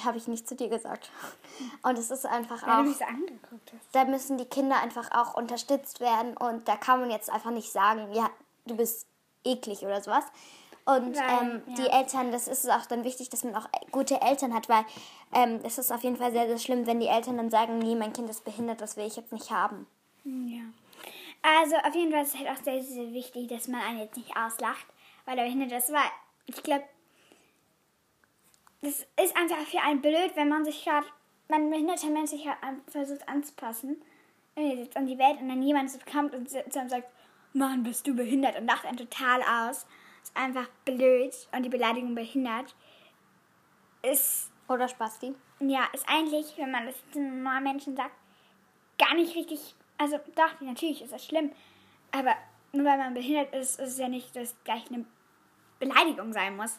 Habe 0.05 0.17
ich 0.17 0.27
nicht 0.27 0.49
zu 0.49 0.55
dir 0.55 0.69
gesagt. 0.71 1.11
Und 1.83 1.99
es 1.99 2.11
ist 2.11 2.25
einfach 2.25 2.63
auch, 2.63 2.87
so 2.87 3.05
angeguckt 3.05 3.73
hast. 3.75 3.95
da 3.95 4.05
müssen 4.05 4.39
die 4.39 4.47
Kinder 4.47 4.81
einfach 4.81 5.11
auch 5.13 5.35
unterstützt 5.35 6.01
werden 6.01 6.35
und 6.39 6.67
da 6.67 6.77
kann 6.77 7.01
man 7.01 7.11
jetzt 7.11 7.31
einfach 7.31 7.51
nicht 7.51 7.71
sagen, 7.71 8.11
ja, 8.13 8.31
du 8.65 8.75
bist 8.75 9.07
eklig 9.45 9.83
oder 9.83 10.01
sowas. 10.01 10.25
Und 10.85 11.17
Weil, 11.17 11.43
ähm, 11.43 11.63
ja. 11.67 11.75
die 11.75 11.87
Eltern, 11.87 12.33
das 12.33 12.49
ist 12.49 12.69
auch 12.71 12.87
dann 12.87 13.05
wichtig, 13.05 13.29
dass 13.29 13.45
man 13.45 13.55
auch 13.55 13.69
gute 13.93 14.21
Eltern 14.21 14.53
hat, 14.53 14.69
weil 14.69 14.85
ähm, 15.33 15.61
es 15.63 15.79
ist 15.79 15.93
auf 15.93 16.03
jeden 16.03 16.17
Fall 16.17 16.33
sehr, 16.33 16.49
sehr 16.49 16.59
schlimm, 16.59 16.87
wenn 16.87 16.99
die 16.99 17.07
Eltern 17.07 17.37
dann 17.37 17.51
sagen, 17.51 17.79
nee, 17.79 17.95
mein 17.95 18.13
Kind 18.13 18.29
ist 18.29 18.45
behindert, 18.45 18.81
das 18.81 18.97
will 18.97 19.07
ich 19.07 19.17
jetzt 19.17 19.33
nicht 19.33 19.51
haben. 19.51 19.87
Ja. 20.25 20.63
Also 21.43 21.77
auf 21.77 21.95
jeden 21.95 22.13
Fall 22.13 22.23
ist 22.23 22.35
es 22.35 22.41
halt 22.41 22.49
auch 22.49 22.63
sehr, 22.63 22.83
sehr 22.83 23.13
wichtig, 23.13 23.49
dass 23.49 23.69
man 23.69 23.81
einen 23.81 24.01
jetzt 24.01 24.17
nicht 24.17 24.37
auslacht, 24.37 24.87
weil 25.25 25.39
er 25.39 25.45
behindert 25.45 25.73
ist. 25.73 25.93
Weil 25.93 26.11
ich 26.47 26.63
glaube, 26.63 26.85
das 28.81 29.07
ist 29.23 29.37
einfach 29.37 29.59
für 29.59 29.81
einen 29.81 30.01
blöd, 30.01 30.33
wenn 30.35 30.49
man 30.49 30.65
sich 30.65 30.85
gerade, 30.85 31.07
man 31.49 31.71
behinderter 31.71 32.11
Mensch 32.11 32.31
sich 32.31 32.47
halt 32.47 32.59
versucht 32.89 33.29
anzupassen 33.29 34.03
äh, 34.57 34.75
jetzt 34.75 34.97
an 34.97 35.07
die 35.07 35.19
Welt 35.19 35.41
und 35.41 35.49
dann 35.49 35.63
jemand 35.63 35.91
so 35.91 35.99
kommt 36.11 36.35
und 36.35 36.49
zu 36.49 36.63
einem 36.79 36.89
sagt, 36.89 37.09
Mann, 37.55 37.83
bist 37.83 38.07
du 38.07 38.15
behindert 38.15 38.59
und 38.59 38.67
lacht 38.67 38.87
einen 38.87 38.97
total 38.97 39.43
aus. 39.43 39.87
Ist 40.23 40.37
einfach 40.37 40.69
blöd 40.85 41.35
und 41.53 41.65
die 41.65 41.69
Beleidigung 41.69 42.15
behindert 42.15 42.75
ist 44.03 44.51
Oder 44.69 44.89
Spasti? 44.89 45.35
ja, 45.61 45.87
ist 45.93 46.09
eigentlich, 46.09 46.55
wenn 46.57 46.71
man 46.73 46.87
das 46.87 46.97
zu 47.13 47.21
normalen 47.21 47.63
Menschen 47.63 47.97
sagt, 47.97 48.15
gar 48.99 49.15
nicht 49.15 49.37
richtig. 49.37 49.75
Also 49.99 50.19
doch, 50.35 50.61
natürlich 50.61 51.03
ist 51.03 51.13
das 51.13 51.25
schlimm. 51.25 51.53
Aber 52.11 52.35
nur 52.73 52.85
weil 52.87 52.99
man 52.99 53.15
behindert 53.15 53.55
ist, 53.55 53.79
ist 53.79 53.91
es 53.93 53.99
ja 53.99 54.09
nicht, 54.09 54.35
dass 54.37 54.55
gleich 54.65 54.91
eine 54.91 55.05
Beleidigung 55.79 56.33
sein 56.33 56.57
muss. 56.57 56.79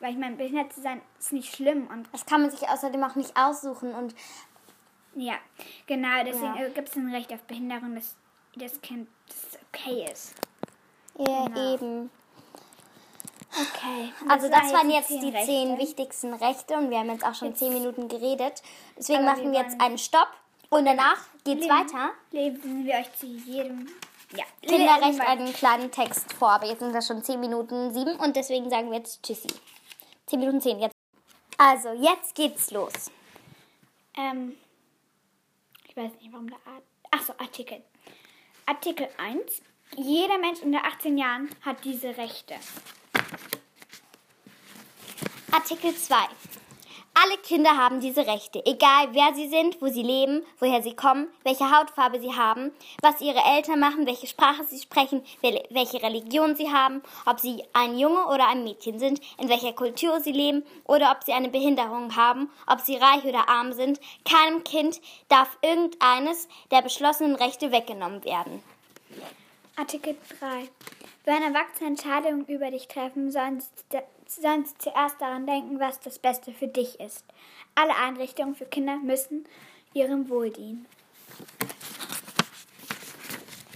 Weil 0.00 0.12
ich 0.12 0.18
meine, 0.18 0.36
behindert 0.36 0.72
zu 0.72 0.82
sein 0.82 1.00
ist 1.18 1.32
nicht 1.32 1.54
schlimm. 1.54 1.86
Und 1.88 2.08
Das 2.12 2.26
kann 2.26 2.42
man 2.42 2.50
sich 2.50 2.68
außerdem 2.68 3.02
auch 3.04 3.14
nicht 3.14 3.36
aussuchen 3.36 3.94
und 3.94 4.14
ja, 5.14 5.34
genau, 5.86 6.22
deswegen 6.24 6.54
Ja. 6.56 6.68
gibt 6.68 6.90
es 6.90 6.96
ein 6.96 7.10
Recht 7.14 7.32
auf 7.32 7.40
Behinderung, 7.44 7.94
dass 7.94 8.14
das 8.56 8.78
Kind 8.82 9.08
das 9.28 9.58
okay 9.72 10.06
ist. 10.12 10.34
ja, 11.18 11.46
Genau. 11.46 11.74
eben. 11.74 12.10
Okay. 13.50 14.12
Also 14.28 14.48
das 14.50 14.70
waren 14.74 14.90
jetzt 14.90 15.08
zehn 15.08 15.20
die 15.22 15.32
zehn 15.32 15.78
wichtigsten 15.78 16.34
Rechte 16.34 16.74
und 16.74 16.90
wir 16.90 16.98
haben 16.98 17.08
jetzt 17.10 17.24
auch 17.24 17.34
schon 17.34 17.48
Jetzt- 17.48 17.60
zehn 17.60 17.72
Minuten 17.72 18.08
geredet. 18.08 18.62
Deswegen 18.98 19.24
machen 19.24 19.50
wir 19.52 19.60
jetzt 19.60 19.80
einen 19.80 19.96
Stopp 19.96 20.28
und 20.70 20.84
danach 20.84 21.18
geht's 21.44 21.66
Lesen- 21.66 21.70
weiter. 21.70 22.10
Lesen 22.32 22.84
wir 22.84 22.94
euch 22.94 23.12
zu 23.18 23.26
jedem. 23.26 23.88
Ja, 24.36 24.44
Kinderrecht 24.62 25.20
einen 25.20 25.52
kleinen 25.54 25.90
Text 25.92 26.32
vor, 26.32 26.50
aber 26.50 26.66
jetzt 26.66 26.80
sind 26.80 26.92
das 26.92 27.06
schon 27.06 27.22
10 27.22 27.38
Minuten 27.38 27.92
7 27.94 28.16
und 28.16 28.34
deswegen 28.34 28.68
sagen 28.70 28.90
wir 28.90 28.98
jetzt 28.98 29.22
Tschüssi. 29.22 29.46
10 30.26 30.40
Minuten 30.40 30.60
10 30.60 30.80
jetzt. 30.80 30.94
Also, 31.58 31.92
jetzt 31.92 32.34
geht's 32.34 32.70
los. 32.72 32.92
Ähm, 34.16 34.56
ich 35.88 35.96
weiß 35.96 36.10
nicht, 36.20 36.32
warum 36.32 36.50
da. 36.50 36.56
Art- 36.66 36.82
Ach 37.12 37.22
so, 37.22 37.32
Artikel. 37.38 37.82
Artikel 38.66 39.08
1. 39.16 39.62
Jeder 39.96 40.38
Mensch 40.38 40.60
unter 40.60 40.84
18 40.84 41.16
Jahren 41.16 41.48
hat 41.64 41.84
diese 41.84 42.08
Rechte. 42.16 42.56
Artikel 45.52 45.94
2. 45.94 46.16
Alle 47.18 47.38
Kinder 47.38 47.78
haben 47.78 48.00
diese 48.00 48.26
Rechte, 48.26 48.60
egal 48.66 49.08
wer 49.12 49.34
sie 49.34 49.48
sind, 49.48 49.80
wo 49.80 49.86
sie 49.86 50.02
leben, 50.02 50.44
woher 50.58 50.82
sie 50.82 50.94
kommen, 50.94 51.28
welche 51.44 51.70
Hautfarbe 51.74 52.20
sie 52.20 52.34
haben, 52.34 52.72
was 53.00 53.22
ihre 53.22 53.40
Eltern 53.56 53.80
machen, 53.80 54.06
welche 54.06 54.26
Sprache 54.26 54.64
sie 54.64 54.78
sprechen, 54.78 55.24
wel- 55.40 55.64
welche 55.70 56.02
Religion 56.02 56.56
sie 56.56 56.70
haben, 56.70 57.02
ob 57.24 57.40
sie 57.40 57.64
ein 57.72 57.98
Junge 57.98 58.26
oder 58.26 58.48
ein 58.48 58.64
Mädchen 58.64 58.98
sind, 58.98 59.22
in 59.38 59.48
welcher 59.48 59.72
Kultur 59.72 60.20
sie 60.20 60.32
leben 60.32 60.62
oder 60.84 61.10
ob 61.10 61.24
sie 61.24 61.32
eine 61.32 61.48
Behinderung 61.48 62.14
haben, 62.16 62.50
ob 62.66 62.80
sie 62.80 62.96
reich 62.96 63.24
oder 63.24 63.48
arm 63.48 63.72
sind. 63.72 63.98
Keinem 64.30 64.62
Kind 64.62 65.00
darf 65.30 65.56
irgendeines 65.62 66.48
der 66.70 66.82
beschlossenen 66.82 67.36
Rechte 67.36 67.72
weggenommen 67.72 68.26
werden. 68.26 68.62
Artikel 69.76 70.18
3. 70.38 70.68
Wenn 71.24 71.42
Erwachsene 71.42 71.88
Entscheidungen 71.88 72.44
über 72.44 72.70
dich 72.70 72.88
treffen, 72.88 73.32
sollen 73.32 73.60
sie, 73.60 73.98
sollen 74.28 74.64
sie 74.64 74.76
zuerst 74.78 75.20
daran 75.20 75.46
denken, 75.46 75.80
was 75.80 76.00
das 76.00 76.18
Beste 76.18 76.52
für 76.52 76.68
dich 76.68 77.00
ist. 77.00 77.24
Alle 77.74 77.94
Einrichtungen 77.96 78.54
für 78.54 78.66
Kinder 78.66 78.96
müssen 78.96 79.46
ihrem 79.94 80.28
Wohl 80.28 80.50
dienen. 80.50 80.86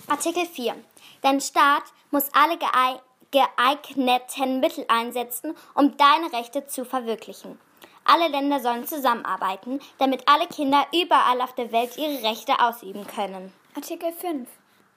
Artikel 0.08 0.44
4. 0.46 0.74
Dein 1.22 1.40
Staat 1.40 1.84
muss 2.10 2.32
alle 2.34 2.56
geei- 2.56 3.00
geeigneten 3.30 4.60
Mittel 4.60 4.84
einsetzen, 4.88 5.54
um 5.74 5.96
deine 5.96 6.32
Rechte 6.32 6.66
zu 6.66 6.84
verwirklichen. 6.84 7.58
Alle 8.04 8.28
Länder 8.28 8.60
sollen 8.60 8.86
zusammenarbeiten, 8.86 9.78
damit 9.98 10.26
alle 10.26 10.46
Kinder 10.48 10.84
überall 10.92 11.40
auf 11.42 11.54
der 11.54 11.70
Welt 11.70 11.96
ihre 11.96 12.22
Rechte 12.28 12.58
ausüben 12.58 13.06
können. 13.06 13.52
Artikel 13.76 14.12
5. 14.12 14.48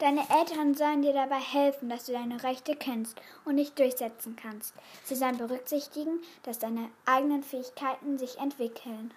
Deine 0.03 0.29
Eltern 0.29 0.75
sollen 0.75 1.01
dir 1.01 1.13
dabei 1.13 1.39
helfen, 1.39 1.88
dass 1.88 2.07
du 2.07 2.12
deine 2.12 2.43
Rechte 2.43 2.75
kennst 2.75 3.15
und 3.45 3.55
dich 3.55 3.72
durchsetzen 3.72 4.36
kannst. 4.36 4.74
Sie 5.05 5.15
sollen 5.15 5.38
berücksichtigen, 5.38 6.19
dass 6.43 6.60
deine 6.60 6.89
eigenen 7.05 7.41
Fähigkeiten 7.41 8.17
sich 8.17 8.38
entwickeln. 8.38 9.13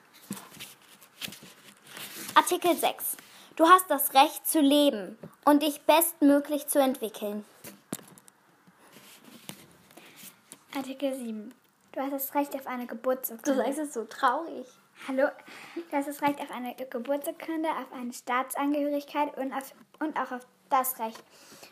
Artikel 2.36 2.76
6. 2.76 3.16
Du 3.56 3.66
hast 3.66 3.90
das 3.90 4.14
Recht 4.14 4.46
zu 4.46 4.60
leben 4.60 5.18
und 5.44 5.64
dich 5.64 5.80
bestmöglich 5.80 6.68
zu 6.68 6.78
entwickeln. 6.78 7.44
Artikel 10.76 11.16
7. 11.16 11.52
Du 11.90 12.00
hast 12.00 12.12
das 12.12 12.34
Recht 12.36 12.54
auf 12.54 12.68
eine 12.68 12.86
Geburtsurkunde. 12.86 13.64
es 13.66 13.92
so 13.92 14.04
traurig. 14.04 14.68
Hallo. 15.08 15.26
Du 15.74 15.96
hast 15.96 16.06
das 16.06 16.22
Recht 16.22 16.40
auf 16.40 16.52
eine 16.52 16.76
Geburtsurkunde, 16.76 17.70
auf 17.70 17.92
eine 17.92 18.12
Staatsangehörigkeit 18.12 19.36
und, 19.36 19.52
auf, 19.52 19.74
und 19.98 20.16
auch 20.16 20.30
auf 20.30 20.46
das 20.70 20.98
Recht, 20.98 21.22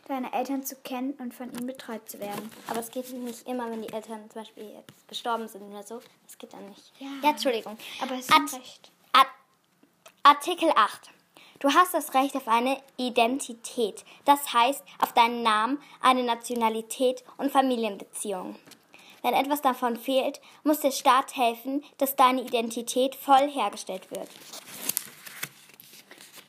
deine 0.08 0.32
Eltern 0.32 0.64
zu 0.64 0.76
kennen 0.76 1.12
und 1.14 1.34
von 1.34 1.50
ihnen 1.52 1.66
betreut 1.66 2.08
zu 2.08 2.20
werden. 2.20 2.50
Aber 2.68 2.80
es 2.80 2.90
geht 2.90 3.10
nicht 3.12 3.46
immer, 3.48 3.70
wenn 3.70 3.82
die 3.82 3.92
Eltern 3.92 4.28
zum 4.30 4.42
Beispiel 4.42 4.64
jetzt 4.76 5.08
gestorben 5.08 5.48
sind 5.48 5.62
oder 5.62 5.82
so. 5.82 6.00
Das 6.26 6.38
geht 6.38 6.52
dann 6.52 6.68
nicht. 6.68 6.92
Ja. 6.98 7.08
ja 7.22 7.30
Entschuldigung. 7.30 7.76
Aber 8.02 8.14
es 8.14 8.20
ist 8.28 8.32
Art- 8.32 8.52
Recht. 8.54 8.90
Art- 9.12 9.26
Artikel 10.22 10.70
8. 10.74 11.10
Du 11.60 11.72
hast 11.72 11.94
das 11.94 12.12
Recht 12.12 12.36
auf 12.36 12.46
eine 12.48 12.78
Identität. 12.98 14.04
Das 14.26 14.52
heißt, 14.52 14.82
auf 15.00 15.12
deinen 15.14 15.42
Namen, 15.42 15.80
eine 16.02 16.22
Nationalität 16.22 17.24
und 17.38 17.50
Familienbeziehungen. 17.52 18.56
Wenn 19.22 19.32
etwas 19.32 19.62
davon 19.62 19.96
fehlt, 19.96 20.42
muss 20.64 20.80
der 20.80 20.90
Staat 20.90 21.34
helfen, 21.36 21.82
dass 21.96 22.14
deine 22.16 22.42
Identität 22.42 23.14
voll 23.14 23.48
hergestellt 23.50 24.10
wird. 24.10 24.28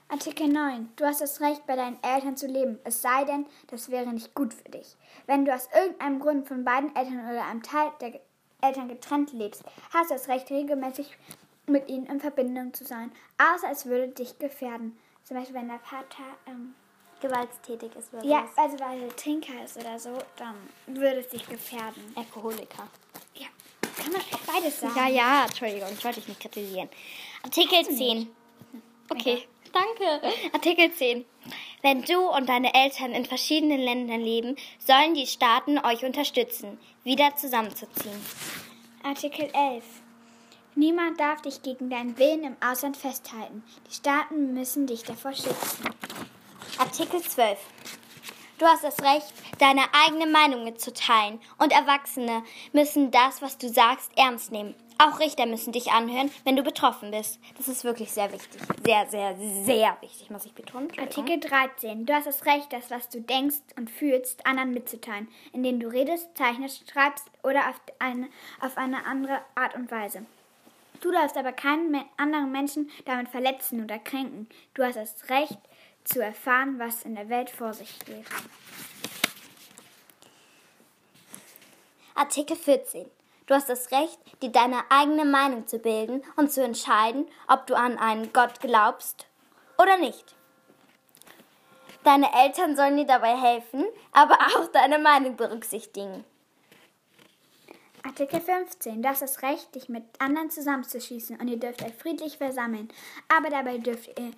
Artikel 0.07 0.47
9. 0.47 0.91
Du 0.95 1.05
hast 1.05 1.21
das 1.21 1.41
Recht, 1.41 1.65
bei 1.65 1.75
deinen 1.75 1.97
Eltern 2.03 2.37
zu 2.37 2.45
leben, 2.45 2.79
es 2.83 3.01
sei 3.01 3.25
denn, 3.25 3.47
das 3.67 3.89
wäre 3.89 4.13
nicht 4.13 4.35
gut 4.35 4.53
für 4.53 4.69
dich. 4.69 4.95
Wenn 5.25 5.45
du 5.45 5.53
aus 5.53 5.67
irgendeinem 5.73 6.19
Grund 6.19 6.47
von 6.47 6.63
beiden 6.63 6.95
Eltern 6.95 7.27
oder 7.27 7.45
einem 7.45 7.63
Teil 7.63 7.91
der 7.99 8.19
Eltern 8.61 8.87
getrennt 8.87 9.33
lebst, 9.33 9.63
hast 9.91 10.11
du 10.11 10.15
das 10.15 10.27
Recht, 10.27 10.49
regelmäßig 10.51 11.17
mit 11.67 11.89
ihnen 11.89 12.05
in 12.05 12.19
Verbindung 12.19 12.73
zu 12.73 12.85
sein, 12.85 13.11
außer 13.39 13.71
es 13.71 13.87
würde 13.87 14.09
dich 14.09 14.37
gefährden. 14.37 14.97
Zum 15.23 15.37
Beispiel, 15.37 15.55
wenn 15.55 15.67
der 15.67 15.79
Vater, 15.79 16.23
ähm, 16.45 16.75
Gewalttätig 17.21 17.95
ist 17.95 18.13
oder 18.13 18.23
ja, 18.23 18.41
sowas. 18.41 18.57
also 18.57 18.79
weil 18.79 19.01
er 19.03 19.15
Trinker 19.15 19.63
ist 19.63 19.77
oder 19.77 19.97
so, 19.97 20.11
dann 20.35 20.55
würde 20.85 21.21
es 21.21 21.29
dich 21.29 21.47
gefährden. 21.47 22.13
Alkoholiker. 22.13 22.87
Ja, 23.33 23.47
kann 23.97 24.11
man 24.11 24.21
beides 24.45 24.79
sagen. 24.81 24.93
Ja, 24.95 25.07
ja, 25.07 25.45
Entschuldigung, 25.45 25.89
ich 25.91 26.03
wollte 26.03 26.19
dich 26.19 26.27
nicht 26.27 26.41
kritisieren. 26.41 26.89
Artikel 27.41 27.83
10. 27.85 28.29
Okay, 29.09 29.47
danke. 29.75 30.33
Artikel 30.53 30.91
10. 30.91 31.25
Wenn 31.81 32.01
du 32.01 32.29
und 32.29 32.49
deine 32.49 32.73
Eltern 32.73 33.11
in 33.11 33.25
verschiedenen 33.25 33.79
Ländern 33.79 34.21
leben, 34.21 34.55
sollen 34.79 35.13
die 35.13 35.27
Staaten 35.27 35.77
euch 35.77 36.03
unterstützen, 36.03 36.79
wieder 37.03 37.35
zusammenzuziehen. 37.35 38.25
Artikel 39.03 39.49
11. 39.53 39.83
Niemand 40.75 41.19
darf 41.19 41.41
dich 41.41 41.61
gegen 41.61 41.89
deinen 41.89 42.17
Willen 42.17 42.43
im 42.43 42.57
Ausland 42.59 42.97
festhalten. 42.97 43.63
Die 43.89 43.93
Staaten 43.93 44.53
müssen 44.53 44.87
dich 44.87 45.03
davor 45.03 45.33
schützen. 45.33 45.85
Artikel 46.77 47.21
12. 47.21 47.59
Du 48.57 48.65
hast 48.65 48.83
das 48.83 49.01
Recht, 49.01 49.33
deine 49.59 49.83
eigene 50.05 50.27
Meinung 50.27 50.63
mitzuteilen 50.63 51.39
und 51.57 51.73
Erwachsene 51.73 52.43
müssen 52.73 53.11
das, 53.11 53.41
was 53.41 53.57
du 53.57 53.69
sagst, 53.69 54.11
ernst 54.17 54.51
nehmen. 54.51 54.75
Auch 54.97 55.19
Richter 55.19 55.45
müssen 55.45 55.73
dich 55.73 55.91
anhören, 55.91 56.31
wenn 56.45 56.55
du 56.55 56.63
betroffen 56.63 57.11
bist. 57.11 57.39
Das 57.57 57.67
ist 57.67 57.83
wirklich 57.83 58.11
sehr 58.11 58.31
wichtig. 58.31 58.61
Sehr, 58.85 59.05
sehr, 59.07 59.35
sehr 59.63 59.97
wichtig, 60.01 60.29
muss 60.29 60.45
ich 60.45 60.53
betonen. 60.53 60.89
Artikel 60.97 61.39
13. 61.39 62.05
Du 62.05 62.13
hast 62.13 62.27
das 62.27 62.45
Recht, 62.45 62.71
das, 62.71 62.89
was 62.91 63.09
du 63.09 63.19
denkst 63.19 63.57
und 63.77 63.89
fühlst, 63.89 64.45
anderen 64.45 64.73
mitzuteilen, 64.73 65.27
indem 65.51 65.79
du 65.81 65.87
redest, 65.87 66.29
zeichnest, 66.37 66.89
schreibst 66.89 67.25
oder 67.43 67.69
auf 67.69 67.81
eine, 67.99 68.29
auf 68.61 68.77
eine 68.77 69.05
andere 69.05 69.41
Art 69.55 69.75
und 69.75 69.91
Weise. 69.91 70.25
Du 71.01 71.11
darfst 71.11 71.35
aber 71.35 71.51
keinen 71.51 72.03
anderen 72.15 72.51
Menschen 72.51 72.89
damit 73.05 73.27
verletzen 73.27 73.83
oder 73.83 73.99
kränken. 73.99 74.47
Du 74.73 74.83
hast 74.83 74.95
das 74.95 75.29
Recht 75.29 75.59
zu 76.05 76.21
erfahren, 76.21 76.79
was 76.79 77.03
in 77.03 77.15
der 77.15 77.27
Welt 77.27 77.49
vor 77.49 77.73
sich 77.73 77.99
geht. 78.05 78.25
Artikel 82.15 82.55
14. 82.55 83.05
Du 83.47 83.53
hast 83.53 83.69
das 83.69 83.91
Recht, 83.91 84.19
dir 84.41 84.49
deine 84.49 84.83
eigene 84.89 85.25
Meinung 85.25 85.67
zu 85.67 85.77
bilden 85.77 86.23
und 86.35 86.51
zu 86.51 86.63
entscheiden, 86.63 87.27
ob 87.47 87.67
du 87.67 87.75
an 87.75 87.97
einen 87.97 88.33
Gott 88.33 88.59
glaubst 88.59 89.27
oder 89.77 89.97
nicht. 89.97 90.35
Deine 92.03 92.27
Eltern 92.33 92.75
sollen 92.75 92.97
dir 92.97 93.05
dabei 93.05 93.35
helfen, 93.35 93.85
aber 94.11 94.35
auch 94.35 94.67
deine 94.67 94.99
Meinung 94.99 95.35
berücksichtigen. 95.35 96.23
Artikel 98.03 98.39
15. 98.39 99.01
Du 99.01 99.09
hast 99.09 99.23
das 99.23 99.41
Recht, 99.41 99.73
dich 99.73 99.89
mit 99.89 100.03
anderen 100.19 100.51
zusammenzuschließen 100.51 101.39
und 101.39 101.47
ihr 101.47 101.57
dürft 101.57 101.83
euch 101.83 101.95
friedlich 101.95 102.37
versammeln, 102.37 102.89
aber 103.27 103.49
dabei 103.49 103.79
dürft 103.79 104.07
ihr 104.19 104.31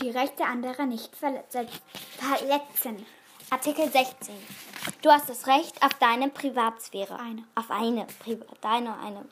die 0.00 0.10
Rechte 0.10 0.44
anderer 0.44 0.86
nicht 0.86 1.14
verletzen. 1.14 3.06
Artikel 3.52 3.86
16. 3.86 4.34
Du 5.02 5.10
hast 5.10 5.28
das 5.28 5.46
Recht 5.46 5.82
auf 5.82 5.92
deine 6.00 6.30
Privatsphäre. 6.30 7.20
Eine. 7.20 7.44
Auf 7.54 7.70
eine, 7.70 8.06
Priva 8.20 8.46
deine 8.62 8.98
eine 8.98 9.26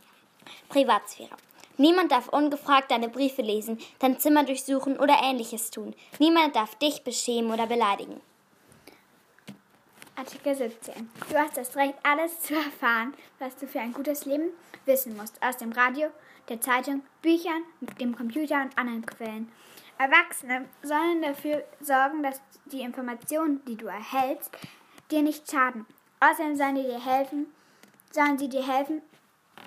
Privatsphäre. 0.69 1.35
Niemand 1.79 2.12
darf 2.12 2.29
ungefragt 2.29 2.91
deine 2.91 3.09
Briefe 3.09 3.41
lesen, 3.41 3.79
dein 3.99 4.21
Zimmer 4.21 4.45
durchsuchen 4.45 5.00
oder 5.00 5.17
ähnliches 5.23 5.71
tun. 5.71 5.95
Niemand 6.19 6.55
darf 6.55 6.75
dich 6.75 7.03
beschämen 7.03 7.50
oder 7.50 7.67
beleidigen. 7.67 8.21
Artikel 10.17 10.55
17. 10.55 11.11
Du 11.31 11.39
hast 11.39 11.57
das 11.57 11.75
Recht, 11.77 11.95
alles 12.03 12.43
zu 12.43 12.55
erfahren, 12.55 13.15
was 13.39 13.57
du 13.57 13.67
für 13.67 13.81
ein 13.81 13.95
gutes 13.95 14.27
Leben 14.27 14.50
wissen 14.85 15.17
musst, 15.17 15.43
aus 15.43 15.57
dem 15.57 15.73
Radio, 15.73 16.09
der 16.50 16.61
Zeitung, 16.61 17.05
Büchern, 17.23 17.62
dem 17.99 18.15
Computer 18.15 18.61
und 18.61 18.77
anderen 18.77 19.07
Quellen. 19.07 19.50
Erwachsene 20.00 20.66
sollen 20.83 21.21
dafür 21.21 21.62
sorgen, 21.83 22.23
dass 22.23 22.40
die 22.64 22.80
Informationen, 22.80 23.62
die 23.66 23.76
du 23.76 23.87
erhältst, 23.87 24.50
dir 25.11 25.21
nicht 25.21 25.50
schaden. 25.50 25.85
Außerdem 26.21 26.57
sollen, 26.57 26.76
die 26.76 26.85
dir 26.85 27.04
helfen, 27.04 27.52
sollen 28.11 28.38
sie 28.38 28.49
dir 28.49 28.66
helfen, 28.66 29.02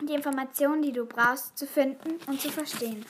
die 0.01 0.15
Informationen, 0.15 0.81
die 0.81 0.91
du 0.91 1.05
brauchst, 1.05 1.55
zu 1.55 1.67
finden 1.67 2.15
und 2.25 2.41
zu 2.41 2.51
verstehen. 2.51 3.05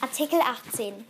Artikel 0.00 0.40
18. 0.40 1.04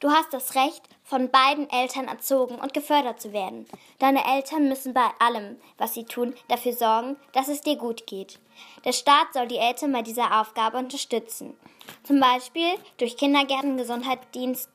Du 0.00 0.10
hast 0.10 0.30
das 0.34 0.54
Recht, 0.54 0.86
von 1.10 1.28
beiden 1.28 1.68
Eltern 1.70 2.06
erzogen 2.06 2.54
und 2.54 2.72
gefördert 2.72 3.20
zu 3.20 3.32
werden. 3.32 3.66
Deine 3.98 4.24
Eltern 4.24 4.68
müssen 4.68 4.94
bei 4.94 5.08
allem, 5.18 5.56
was 5.76 5.92
sie 5.92 6.04
tun, 6.04 6.34
dafür 6.46 6.72
sorgen, 6.72 7.16
dass 7.32 7.48
es 7.48 7.62
dir 7.62 7.74
gut 7.74 8.06
geht. 8.06 8.38
Der 8.84 8.92
Staat 8.92 9.34
soll 9.34 9.48
die 9.48 9.56
Eltern 9.56 9.90
bei 9.90 10.02
dieser 10.02 10.40
Aufgabe 10.40 10.78
unterstützen. 10.78 11.56
Zum 12.04 12.20
Beispiel 12.20 12.76
durch 12.98 13.16
Kindergärten, 13.16 13.76
Gesundheitsdienste 13.76 14.68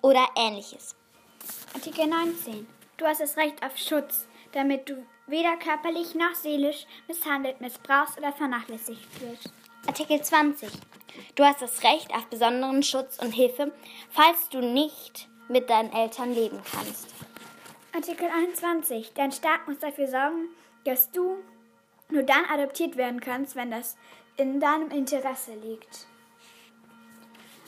oder 0.00 0.26
ähnliches. 0.34 0.96
Artikel 1.74 2.06
19. 2.06 2.66
Du 2.96 3.04
hast 3.04 3.20
das 3.20 3.36
Recht 3.36 3.62
auf 3.62 3.76
Schutz, 3.76 4.26
damit 4.52 4.88
du 4.88 5.04
weder 5.26 5.58
körperlich 5.58 6.14
noch 6.14 6.34
seelisch 6.34 6.86
misshandelt, 7.06 7.60
missbrauchst 7.60 8.16
oder 8.16 8.32
vernachlässigt 8.32 9.20
wirst. 9.20 9.52
Artikel 9.86 10.22
20. 10.22 10.70
Du 11.34 11.44
hast 11.44 11.60
das 11.60 11.82
Recht 11.82 12.14
auf 12.14 12.24
besonderen 12.28 12.82
Schutz 12.82 13.18
und 13.18 13.32
Hilfe, 13.32 13.72
falls 14.08 14.48
du 14.48 14.60
nicht 14.60 15.28
mit 15.48 15.70
deinen 15.70 15.92
Eltern 15.92 16.32
leben 16.32 16.60
kannst. 16.72 17.08
Artikel 17.94 18.28
21. 18.28 19.12
Dein 19.14 19.32
Staat 19.32 19.66
muss 19.68 19.78
dafür 19.78 20.08
sorgen, 20.08 20.48
dass 20.84 21.10
du 21.10 21.38
nur 22.10 22.22
dann 22.22 22.44
adoptiert 22.52 22.96
werden 22.96 23.20
kannst, 23.20 23.56
wenn 23.56 23.70
das 23.70 23.96
in 24.36 24.60
deinem 24.60 24.90
Interesse 24.90 25.54
liegt. 25.54 26.06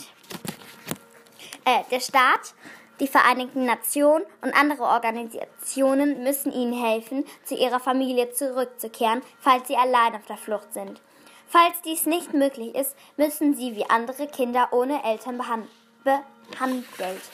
Äh, 1.66 1.84
der 1.90 2.00
Staat, 2.00 2.54
die 3.00 3.08
Vereinigten 3.08 3.66
Nationen 3.66 4.26
und 4.42 4.56
andere 4.56 4.84
Organisationen 4.84 6.24
müssen 6.24 6.52
ihnen 6.52 6.74
helfen, 6.74 7.26
zu 7.44 7.56
ihrer 7.56 7.80
Familie 7.80 8.32
zurückzukehren, 8.32 9.22
falls 9.40 9.68
sie 9.68 9.76
allein 9.76 10.16
auf 10.16 10.26
der 10.28 10.38
Flucht 10.38 10.74
sind. 10.74 11.02
Falls 11.48 11.82
dies 11.84 12.06
nicht 12.06 12.34
möglich 12.34 12.74
ist, 12.76 12.96
müssen 13.18 13.56
sie 13.56 13.76
wie 13.76 13.90
andere 13.90 14.28
Kinder 14.28 14.70
ohne 14.72 15.04
Eltern 15.04 15.38
behandelt 15.38 16.24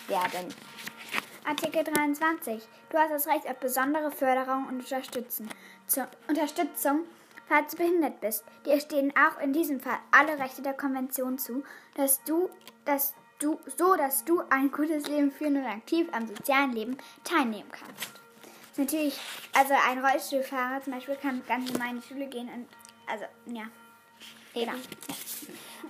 werden. 0.08 0.56
Artikel 1.45 1.84
23. 1.84 2.62
Du 2.89 2.97
hast 2.97 3.12
das 3.12 3.28
Recht 3.28 3.47
auf 3.47 3.58
besondere 3.58 4.12
Förderung 4.12 4.67
und 4.67 4.80
Unterstützung. 4.80 5.47
Zur 5.88 6.08
Unterstützung, 6.28 7.02
falls 7.51 7.71
du 7.71 7.77
behindert 7.77 8.21
bist. 8.21 8.45
Dir 8.65 8.79
stehen 8.79 9.13
auch 9.17 9.41
in 9.41 9.51
diesem 9.51 9.81
Fall 9.81 9.97
alle 10.11 10.39
Rechte 10.39 10.61
der 10.61 10.73
Konvention 10.73 11.37
zu, 11.37 11.63
dass 11.95 12.23
du, 12.23 12.49
dass 12.85 13.13
du, 13.39 13.59
so 13.77 13.95
dass 13.95 14.23
du 14.23 14.41
ein 14.49 14.71
gutes 14.71 15.07
Leben 15.07 15.31
führen 15.31 15.57
und 15.57 15.65
aktiv 15.65 16.07
am 16.13 16.27
sozialen 16.27 16.71
Leben 16.71 16.97
teilnehmen 17.25 17.69
kannst. 17.69 18.21
Natürlich, 18.77 19.19
also 19.53 19.73
ein 19.89 20.03
Rollstuhlfahrer 20.03 20.81
zum 20.81 20.93
Beispiel 20.93 21.15
kann 21.15 21.43
ganz 21.45 21.69
in 21.69 22.01
die 22.01 22.07
Schule 22.07 22.27
gehen 22.27 22.47
und, 22.47 22.67
also, 23.05 23.25
ja. 23.47 23.63
Genau. 24.53 24.73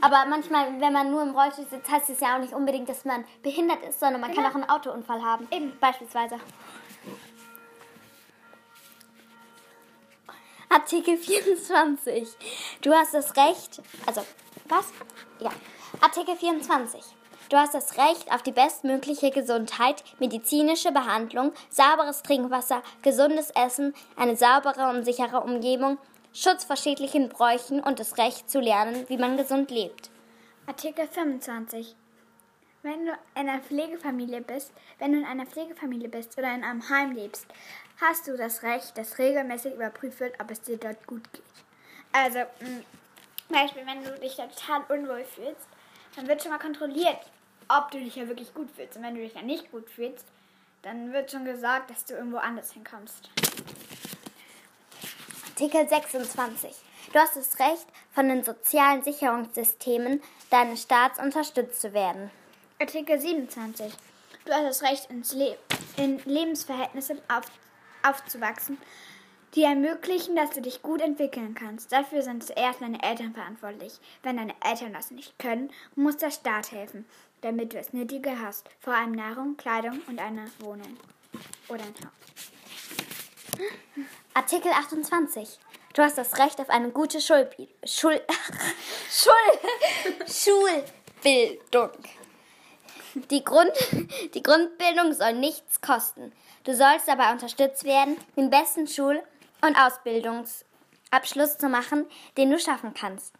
Aber 0.01 0.25
manchmal, 0.27 0.79
wenn 0.81 0.93
man 0.93 1.11
nur 1.11 1.21
im 1.21 1.35
Rollstuhl 1.35 1.67
sitzt, 1.69 1.91
heißt 1.91 2.09
es 2.09 2.19
ja 2.21 2.35
auch 2.35 2.39
nicht 2.39 2.53
unbedingt, 2.53 2.89
dass 2.89 3.05
man 3.05 3.23
behindert 3.43 3.83
ist, 3.87 3.99
sondern 3.99 4.21
man 4.21 4.31
Genau. 4.31 4.43
kann 4.43 4.51
auch 4.51 4.55
einen 4.55 4.69
Autounfall 4.69 5.21
haben. 5.23 5.47
Eben. 5.51 5.77
Beispielsweise. 5.79 6.39
Artikel 10.73 11.17
24. 11.17 12.29
Du 12.81 12.93
hast 12.93 13.13
das 13.13 13.35
Recht, 13.35 13.81
also, 14.05 14.21
was? 14.69 14.85
Ja. 15.41 15.49
Artikel 15.99 16.37
24. 16.37 17.01
Du 17.49 17.57
hast 17.57 17.73
das 17.73 17.97
Recht 17.97 18.31
auf 18.31 18.41
die 18.41 18.53
bestmögliche 18.53 19.31
Gesundheit, 19.31 20.01
medizinische 20.19 20.93
Behandlung, 20.93 21.51
sauberes 21.69 22.23
Trinkwasser, 22.23 22.83
gesundes 23.01 23.51
Essen, 23.51 23.93
eine 24.15 24.37
saubere 24.37 24.87
und 24.87 25.03
sichere 25.03 25.41
Umgebung, 25.41 25.97
Schutz 26.31 26.63
vor 26.63 26.77
schädlichen 26.77 27.27
Bräuchen 27.27 27.81
und 27.81 27.99
das 27.99 28.17
Recht 28.17 28.49
zu 28.49 28.61
lernen, 28.61 29.03
wie 29.09 29.17
man 29.17 29.35
gesund 29.35 29.71
lebt. 29.71 30.09
Artikel 30.67 31.05
25. 31.05 31.97
Wenn 32.83 33.05
du 33.05 33.11
in 33.11 33.49
einer 33.49 33.59
Pflegefamilie 33.59 34.41
bist, 34.41 34.71
wenn 34.99 35.11
du 35.11 35.19
in 35.19 35.25
einer 35.25 35.45
Pflegefamilie 35.45 36.07
bist 36.07 36.37
oder 36.37 36.55
in 36.55 36.63
einem 36.63 36.89
Heim 36.89 37.11
lebst, 37.11 37.45
hast 38.01 38.27
du 38.27 38.35
das 38.35 38.63
Recht, 38.63 38.97
dass 38.97 39.19
regelmäßig 39.19 39.75
überprüft 39.75 40.19
wird, 40.19 40.39
ob 40.39 40.51
es 40.51 40.61
dir 40.61 40.77
dort 40.77 41.05
gut 41.07 41.23
geht. 41.31 41.43
Also, 42.11 42.39
mh, 42.39 42.83
zum 43.47 43.55
Beispiel, 43.55 43.85
wenn 43.85 44.03
du 44.03 44.19
dich 44.19 44.35
da 44.35 44.47
total 44.47 44.83
unwohl 44.89 45.23
fühlst, 45.23 45.67
dann 46.15 46.27
wird 46.27 46.41
schon 46.41 46.51
mal 46.51 46.59
kontrolliert, 46.59 47.19
ob 47.69 47.91
du 47.91 47.99
dich 47.99 48.15
ja 48.15 48.27
wirklich 48.27 48.53
gut 48.53 48.69
fühlst. 48.75 48.97
Und 48.97 49.03
wenn 49.03 49.15
du 49.15 49.21
dich 49.21 49.35
ja 49.35 49.41
nicht 49.41 49.71
gut 49.71 49.89
fühlst, 49.89 50.25
dann 50.81 51.13
wird 51.13 51.31
schon 51.31 51.45
gesagt, 51.45 51.89
dass 51.89 52.05
du 52.05 52.15
irgendwo 52.15 52.37
anders 52.37 52.73
hinkommst. 52.73 53.29
Artikel 55.49 55.87
26. 55.87 56.75
Du 57.13 57.19
hast 57.19 57.35
das 57.35 57.59
Recht, 57.59 57.85
von 58.13 58.27
den 58.27 58.43
sozialen 58.43 59.03
Sicherungssystemen 59.03 60.21
deines 60.49 60.81
Staats 60.81 61.19
unterstützt 61.19 61.81
zu 61.81 61.93
werden. 61.93 62.31
Artikel 62.79 63.19
27. 63.19 63.93
Du 64.45 64.51
hast 64.51 64.63
das 64.63 64.81
Recht, 64.81 65.09
ins 65.11 65.33
Le 65.33 65.57
in 65.97 66.19
Lebensverhältnissen 66.25 67.21
auf 67.29 67.43
aufzuwachsen, 68.03 68.77
die 69.55 69.63
ermöglichen, 69.63 70.35
dass 70.35 70.51
du 70.51 70.61
dich 70.61 70.81
gut 70.81 71.01
entwickeln 71.01 71.55
kannst. 71.55 71.91
Dafür 71.91 72.21
sind 72.21 72.43
zuerst 72.43 72.81
deine 72.81 73.03
Eltern 73.03 73.33
verantwortlich. 73.33 73.99
Wenn 74.23 74.37
deine 74.37 74.55
Eltern 74.63 74.93
das 74.93 75.11
nicht 75.11 75.37
können, 75.39 75.71
muss 75.95 76.17
der 76.17 76.31
Staat 76.31 76.71
helfen, 76.71 77.05
damit 77.41 77.73
du 77.73 77.79
es 77.79 77.93
Nötige 77.93 78.39
hast. 78.39 78.69
Vor 78.79 78.93
allem 78.93 79.11
Nahrung, 79.11 79.57
Kleidung 79.57 80.01
und 80.07 80.19
eine 80.19 80.45
Wohnung. 80.59 80.97
Oder 81.67 81.83
ein 81.83 81.95
Haus. 81.95 82.21
Artikel 84.33 84.71
28. 84.71 85.59
Du 85.93 86.01
hast 86.01 86.17
das 86.17 86.37
Recht 86.37 86.59
auf 86.61 86.69
eine 86.69 86.89
gute 86.89 87.19
Schul 87.19 87.49
Schul 87.85 88.21
Schul 89.09 89.33
Schulbildung. 90.27 91.91
Die, 93.15 93.43
Grund 93.43 93.71
die 94.33 94.43
Grundbildung 94.43 95.13
soll 95.13 95.33
nichts 95.33 95.81
kosten. 95.81 96.31
Du 96.63 96.75
sollst 96.75 97.07
dabei 97.07 97.31
unterstützt 97.31 97.83
werden, 97.83 98.17
den 98.35 98.49
besten 98.49 98.87
Schul- 98.87 99.21
und 99.61 99.75
Ausbildungsabschluss 99.75 101.57
zu 101.57 101.69
machen, 101.69 102.05
den 102.37 102.51
du 102.51 102.59
schaffen 102.59 102.93
kannst. 102.93 103.33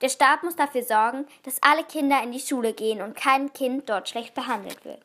Der 0.00 0.08
Staat 0.08 0.42
muss 0.42 0.56
dafür 0.56 0.82
sorgen, 0.82 1.26
dass 1.44 1.62
alle 1.62 1.84
Kinder 1.84 2.22
in 2.22 2.32
die 2.32 2.40
Schule 2.40 2.72
gehen 2.72 3.02
und 3.02 3.16
kein 3.16 3.52
Kind 3.52 3.88
dort 3.88 4.08
schlecht 4.08 4.34
behandelt 4.34 4.84
wird. 4.84 5.00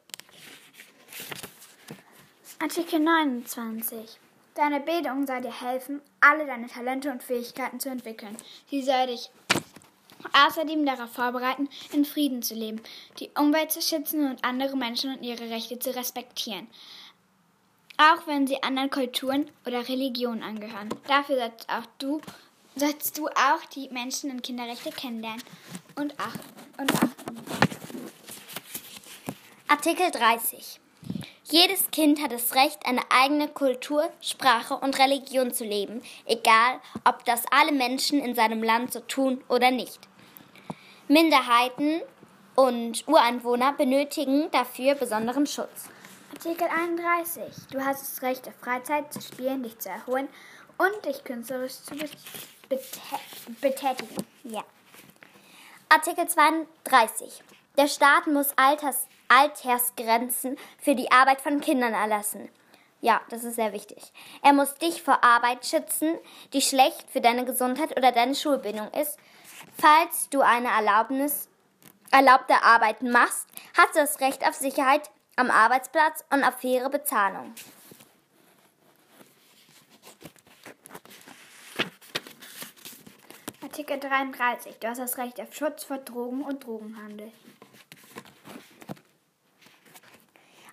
Artikel 2.60 3.00
29. 3.00 4.18
Deine 4.56 4.80
Bildung 4.80 5.28
soll 5.28 5.42
dir 5.42 5.62
helfen, 5.62 6.02
alle 6.20 6.48
deine 6.48 6.66
Talente 6.66 7.12
und 7.12 7.22
Fähigkeiten 7.22 7.80
zu 7.80 7.90
entwickeln. 7.90 8.36
Sie 8.72 8.82
soll 8.82 9.06
dich 9.06 9.30
außerdem 10.34 10.86
darauf 10.86 11.12
vorbereiten, 11.12 11.70
in 11.92 12.06
Frieden 12.06 12.42
zu 12.42 12.54
leben, 12.56 12.82
die 13.20 13.30
Umwelt 13.38 13.72
zu 13.72 13.82
schützen 13.82 14.30
und 14.30 14.44
andere 14.44 14.76
Menschen 14.78 15.16
und 15.16 15.24
ihre 15.24 15.50
Rechte 15.50 15.80
zu 15.80 15.96
respektieren. 15.96 16.68
auch 17.98 18.28
wenn 18.28 18.46
sie 18.46 18.62
anderen 18.62 18.90
Kulturen 18.90 19.50
oder 19.66 19.88
Religionen 19.90 20.44
angehören. 20.44 20.90
Dafür 21.08 21.38
sollst 21.38 21.68
auch 21.70 21.86
du, 21.98 22.22
sollst 22.76 23.18
du 23.18 23.28
auch 23.28 23.66
die 23.74 23.90
Menschen- 23.90 24.30
und 24.32 24.44
Kinderrechte 24.44 24.92
kennenlernen 24.92 25.42
und 25.96 26.14
achten. 26.20 26.40
Und 26.78 26.94
achten. 26.94 27.38
Artikel 29.68 30.12
30. 30.12 30.80
Jedes 31.50 31.90
Kind 31.92 32.22
hat 32.22 32.34
das 32.34 32.56
Recht, 32.56 32.86
eine 32.86 33.00
eigene 33.10 33.48
Kultur, 33.48 34.10
Sprache 34.20 34.74
und 34.74 35.00
Religion 35.00 35.54
zu 35.54 35.64
leben, 35.64 36.02
egal 36.26 36.82
ob 37.06 37.24
das 37.24 37.46
alle 37.52 37.72
Menschen 37.72 38.20
in 38.20 38.36
seinem 38.36 38.62
Land 38.62 38.92
so 38.92 39.00
tun 39.00 39.42
oder 39.48 39.72
nicht. 39.72 40.10
Minderheiten 41.08 42.02
und 42.56 43.08
Ureinwohner 43.08 43.72
benötigen 43.72 44.52
dafür 44.52 44.96
besonderen 44.96 45.48
Schutz. 45.48 45.86
Artikel 46.34 46.68
31. 46.68 47.68
Du 47.72 47.80
hast 47.80 48.02
das 48.02 48.22
Recht 48.22 48.46
auf 48.50 48.56
Freizeit 48.56 49.14
zu 49.14 49.22
spielen, 49.22 49.64
dich 49.64 49.80
zu 49.80 49.88
erholen 49.88 50.28
und 50.78 51.06
dich 51.06 51.24
künstlerisch 51.24 51.82
zu 51.82 51.96
betätigen. 53.62 54.18
Ja. 54.44 54.66
Artikel 55.88 56.28
32. 56.28 57.42
Der 57.78 57.88
Staat 57.88 58.28
muss 58.28 58.50
Alters 58.58 59.08
Altersgrenzen 59.28 60.58
für 60.80 60.96
die 60.96 61.12
Arbeit 61.12 61.42
von 61.42 61.62
Kindern 61.62 61.94
erlassen. 61.94 62.50
Ja, 63.02 63.22
das 63.30 63.44
ist 63.44 63.56
sehr 63.56 63.74
wichtig. 63.74 64.12
Er 64.42 64.54
muss 64.54 64.76
dich 64.76 65.04
vor 65.04 65.24
Arbeit 65.24 65.66
schützen, 65.66 66.18
die 66.54 66.62
schlecht 66.62 67.10
für 67.12 67.22
deine 67.22 67.46
Gesundheit 67.46 67.96
oder 67.96 68.12
deine 68.12 68.34
Schulbildung 68.34 68.90
ist. 68.92 69.18
Falls 69.78 70.30
du 70.30 70.42
eine 70.42 70.70
Erlaubnis, 70.70 71.48
erlaubte 72.12 72.64
Arbeit 72.64 73.04
machst, 73.04 73.48
hast 73.78 73.96
du 73.96 74.00
das 74.00 74.20
Recht 74.20 74.48
auf 74.48 74.56
Sicherheit 74.56 75.10
am 75.36 75.52
Arbeitsplatz 75.52 76.26
und 76.32 76.44
auf 76.44 76.56
faire 76.60 76.90
Bezahlung. 76.90 77.54
Artikel 83.62 84.00
33. 84.00 84.80
Du 84.80 84.88
hast 84.88 84.98
das 84.98 85.20
Recht 85.20 85.40
auf 85.40 85.54
Schutz 85.54 85.84
vor 85.84 85.98
Drogen 85.98 86.42
und 86.42 86.66
Drogenhandel. 86.66 87.32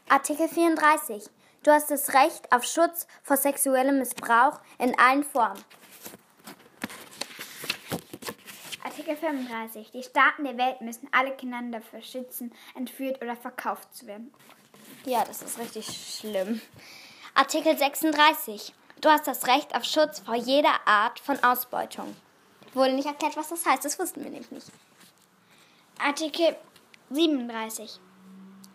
Artikel 0.09 0.49
34. 0.49 1.25
Du 1.63 1.71
hast 1.71 1.91
das 1.91 2.13
Recht 2.13 2.53
auf 2.53 2.65
Schutz 2.65 3.07
vor 3.23 3.37
sexuellem 3.37 3.99
Missbrauch 3.99 4.61
in 4.79 4.97
allen 4.99 5.25
Formen. 5.25 5.63
Artikel 8.85 9.17
35. 9.17 9.91
Die 9.91 10.03
Staaten 10.03 10.45
der 10.45 10.59
Welt 10.59 10.83
müssen 10.83 11.09
alle 11.11 11.35
Kinder 11.35 11.61
dafür 11.71 12.03
schützen, 12.03 12.55
entführt 12.75 13.23
oder 13.23 13.35
verkauft 13.35 13.95
zu 13.95 14.07
werden. 14.07 14.33
Ja, 15.07 15.25
das 15.25 15.43
ist 15.43 15.59
richtig 15.59 15.87
schlimm. 15.87 16.61
Artikel 17.35 17.77
36. 17.77 18.75
Du 19.01 19.09
hast 19.09 19.27
das 19.27 19.47
Recht 19.47 19.75
auf 19.75 19.85
Schutz 19.85 20.21
vor 20.21 20.35
jeder 20.35 20.87
Art 20.87 21.19
von 21.19 21.43
Ausbeutung. 21.43 22.15
Wurde 22.75 22.93
nicht 22.93 23.07
erklärt, 23.07 23.37
was 23.37 23.49
das 23.49 23.65
heißt, 23.65 23.85
das 23.85 23.99
wussten 23.99 24.23
wir 24.23 24.31
nämlich 24.31 24.51
nicht. 24.51 24.69
Artikel 25.99 26.57
37. 27.11 28.01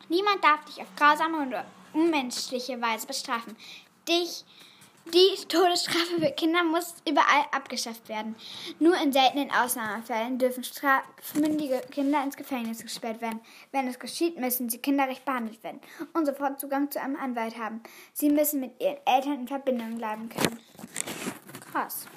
Niemand 0.09 0.43
darf 0.43 0.65
dich 0.65 0.81
auf 0.81 0.87
grausame 0.95 1.47
oder 1.47 1.65
unmenschliche 1.93 2.81
Weise 2.81 3.05
bestrafen. 3.05 3.55
Dich, 4.07 4.43
die 5.13 5.47
Todesstrafe 5.47 6.19
für 6.19 6.31
Kinder 6.31 6.63
muss 6.63 6.95
überall 7.07 7.45
abgeschafft 7.51 8.09
werden. 8.09 8.35
Nur 8.79 8.95
in 8.97 9.13
seltenen 9.13 9.51
Ausnahmefällen 9.51 10.37
dürfen 10.37 10.63
strafmündige 10.63 11.81
Kinder 11.91 12.23
ins 12.23 12.35
Gefängnis 12.35 12.81
gesperrt 12.81 13.21
werden. 13.21 13.39
Wenn 13.71 13.87
es 13.87 13.99
geschieht, 13.99 14.37
müssen 14.39 14.69
sie 14.69 14.79
kinderrecht 14.79 15.25
behandelt 15.25 15.63
werden 15.63 15.79
und 16.13 16.25
sofort 16.25 16.59
Zugang 16.59 16.89
zu 16.91 17.01
einem 17.01 17.15
Anwalt 17.15 17.57
haben. 17.57 17.81
Sie 18.13 18.29
müssen 18.29 18.59
mit 18.59 18.79
ihren 18.81 18.97
Eltern 19.05 19.41
in 19.41 19.47
Verbindung 19.47 19.97
bleiben 19.97 20.29
können. 20.29 20.59
Krass. 21.71 22.07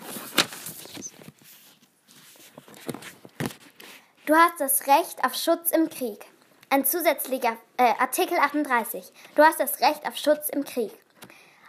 Du 4.24 4.35
hast 4.35 4.61
das 4.61 4.87
Recht 4.87 5.24
auf 5.24 5.35
Schutz 5.35 5.72
im 5.72 5.90
Krieg. 5.90 6.32
Ein 6.72 6.87
zusätzlicher 6.87 7.58
äh, 7.76 7.92
Artikel 7.98 8.38
38. 8.38 9.12
Du 9.35 9.42
hast 9.42 9.61
das 9.61 9.80
Recht 9.80 10.06
auf 10.06 10.16
Schutz 10.16 10.48
im 10.48 10.64
Krieg. 10.64 10.90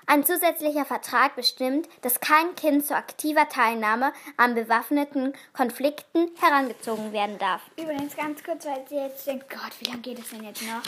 Ein 0.08 0.26
zusätzlicher 0.26 0.86
Vertrag 0.86 1.36
bestimmt, 1.36 1.90
dass 2.04 2.22
kein 2.22 2.56
Kind 2.56 2.86
zu 2.86 2.96
aktiver 2.96 3.50
Teilnahme 3.50 4.14
an 4.38 4.56
bewaffneten 4.56 5.34
Konflikten 5.52 6.32
herangezogen 6.40 7.12
werden 7.12 7.38
darf. 7.38 7.64
Übrigens 7.78 8.16
ganz 8.16 8.42
kurz, 8.46 8.66
weil 8.66 8.86
sie 8.88 8.96
jetzt 8.96 9.28
denkt, 9.28 9.50
Gott, 9.50 9.74
wie 9.82 9.90
lange 9.90 10.00
geht 10.00 10.20
es 10.20 10.30
denn 10.30 10.46
jetzt 10.46 10.62
noch? 10.62 10.82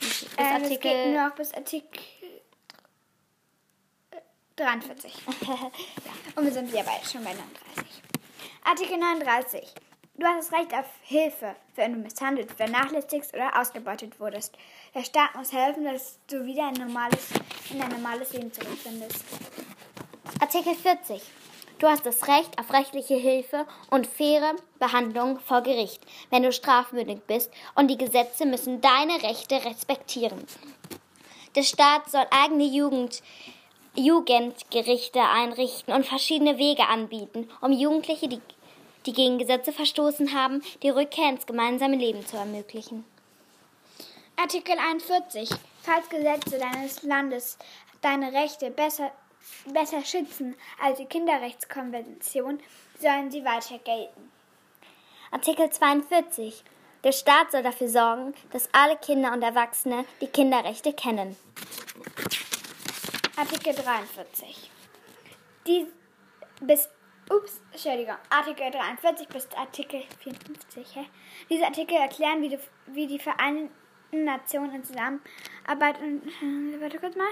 Bis 0.00 0.26
Ähm, 0.36 0.46
es 0.46 0.62
Artikel 0.64 0.78
geht 0.78 1.06
nur 1.06 1.28
noch 1.28 1.34
bis 1.36 1.54
Artikel 1.54 2.02
43. 4.56 5.14
Und 6.34 6.44
wir 6.44 6.52
sind 6.52 6.72
ja 6.72 6.82
bald 6.82 7.08
schon 7.08 7.22
bei 7.22 7.34
39. 7.34 8.02
Artikel 8.64 8.98
39. 8.98 9.74
Du 10.14 10.26
hast 10.26 10.50
das 10.50 10.58
Recht 10.58 10.74
auf 10.74 10.86
Hilfe, 11.02 11.56
wenn 11.76 11.94
du 11.94 11.98
misshandelt, 11.98 12.52
vernachlässigst 12.52 13.32
oder 13.32 13.58
ausgebeutet 13.58 14.20
wurdest. 14.20 14.54
Der 14.94 15.02
Staat 15.02 15.34
muss 15.34 15.52
helfen, 15.52 15.84
dass 15.84 16.18
du 16.26 16.44
wieder 16.44 16.66
ein 16.66 16.74
normales, 16.74 17.30
in 17.72 17.80
ein 17.80 17.90
normales 17.90 18.32
Leben 18.32 18.52
zurückfindest. 18.52 19.24
Artikel 20.40 20.74
40. 20.74 21.22
Du 21.78 21.88
hast 21.88 22.04
das 22.04 22.28
Recht 22.28 22.58
auf 22.58 22.70
rechtliche 22.74 23.14
Hilfe 23.14 23.66
und 23.88 24.06
faire 24.06 24.54
Behandlung 24.78 25.40
vor 25.40 25.62
Gericht, 25.62 26.04
wenn 26.28 26.42
du 26.42 26.52
strafmündig 26.52 27.20
bist, 27.26 27.50
und 27.74 27.88
die 27.88 27.96
Gesetze 27.96 28.44
müssen 28.44 28.82
deine 28.82 29.22
Rechte 29.22 29.64
respektieren. 29.64 30.44
Der 31.54 31.62
Staat 31.62 32.10
soll 32.10 32.26
eigene 32.30 32.64
Jugend, 32.64 33.22
Jugendgerichte 33.94 35.20
einrichten 35.20 35.94
und 35.94 36.04
verschiedene 36.04 36.58
Wege 36.58 36.86
anbieten, 36.86 37.48
um 37.62 37.72
Jugendliche, 37.72 38.28
die, 38.28 38.40
die 39.06 39.12
gegen 39.12 39.38
Gesetze 39.38 39.72
verstoßen 39.72 40.34
haben, 40.34 40.62
die 40.82 40.90
Rückkehr 40.90 41.28
ins 41.28 41.46
gemeinsame 41.46 41.96
Leben 41.96 42.26
zu 42.26 42.36
ermöglichen. 42.36 43.04
Artikel 44.36 44.76
41. 44.78 45.50
Falls 45.82 46.08
Gesetze 46.08 46.58
deines 46.58 47.02
Landes 47.02 47.58
deine 48.00 48.32
Rechte 48.32 48.70
besser, 48.70 49.12
besser 49.66 50.04
schützen 50.04 50.56
als 50.82 50.98
die 50.98 51.06
Kinderrechtskonvention, 51.06 52.60
sollen 52.98 53.30
sie 53.30 53.44
weiter 53.44 53.78
gelten. 53.78 54.30
Artikel 55.30 55.70
42. 55.70 56.64
Der 57.04 57.12
Staat 57.12 57.52
soll 57.52 57.62
dafür 57.62 57.88
sorgen, 57.88 58.34
dass 58.52 58.68
alle 58.72 58.96
Kinder 58.96 59.32
und 59.32 59.42
Erwachsene 59.42 60.04
die 60.20 60.26
Kinderrechte 60.26 60.92
kennen. 60.92 61.36
Artikel 63.36 63.74
43. 63.74 64.70
Die 65.66 65.86
bis 66.60 66.88
Ups, 67.30 67.60
Entschuldigung. 67.72 68.16
Artikel 68.28 68.70
43 68.70 69.28
bis 69.28 69.48
Artikel 69.56 70.02
54. 70.22 70.96
Hä? 70.96 71.06
Diese 71.48 71.64
Artikel 71.64 71.96
erklären, 71.96 72.42
wie 72.42 72.48
die, 72.48 72.58
wie 72.86 73.06
die 73.06 73.18
Vereinten 73.18 73.70
Nationen 74.12 74.74
in 74.74 74.84
Zusammenarbeit 74.84 76.00
und. 76.00 76.26
äh, 76.26 76.80
Warte 76.80 76.98
kurz 76.98 77.14
mal. 77.16 77.28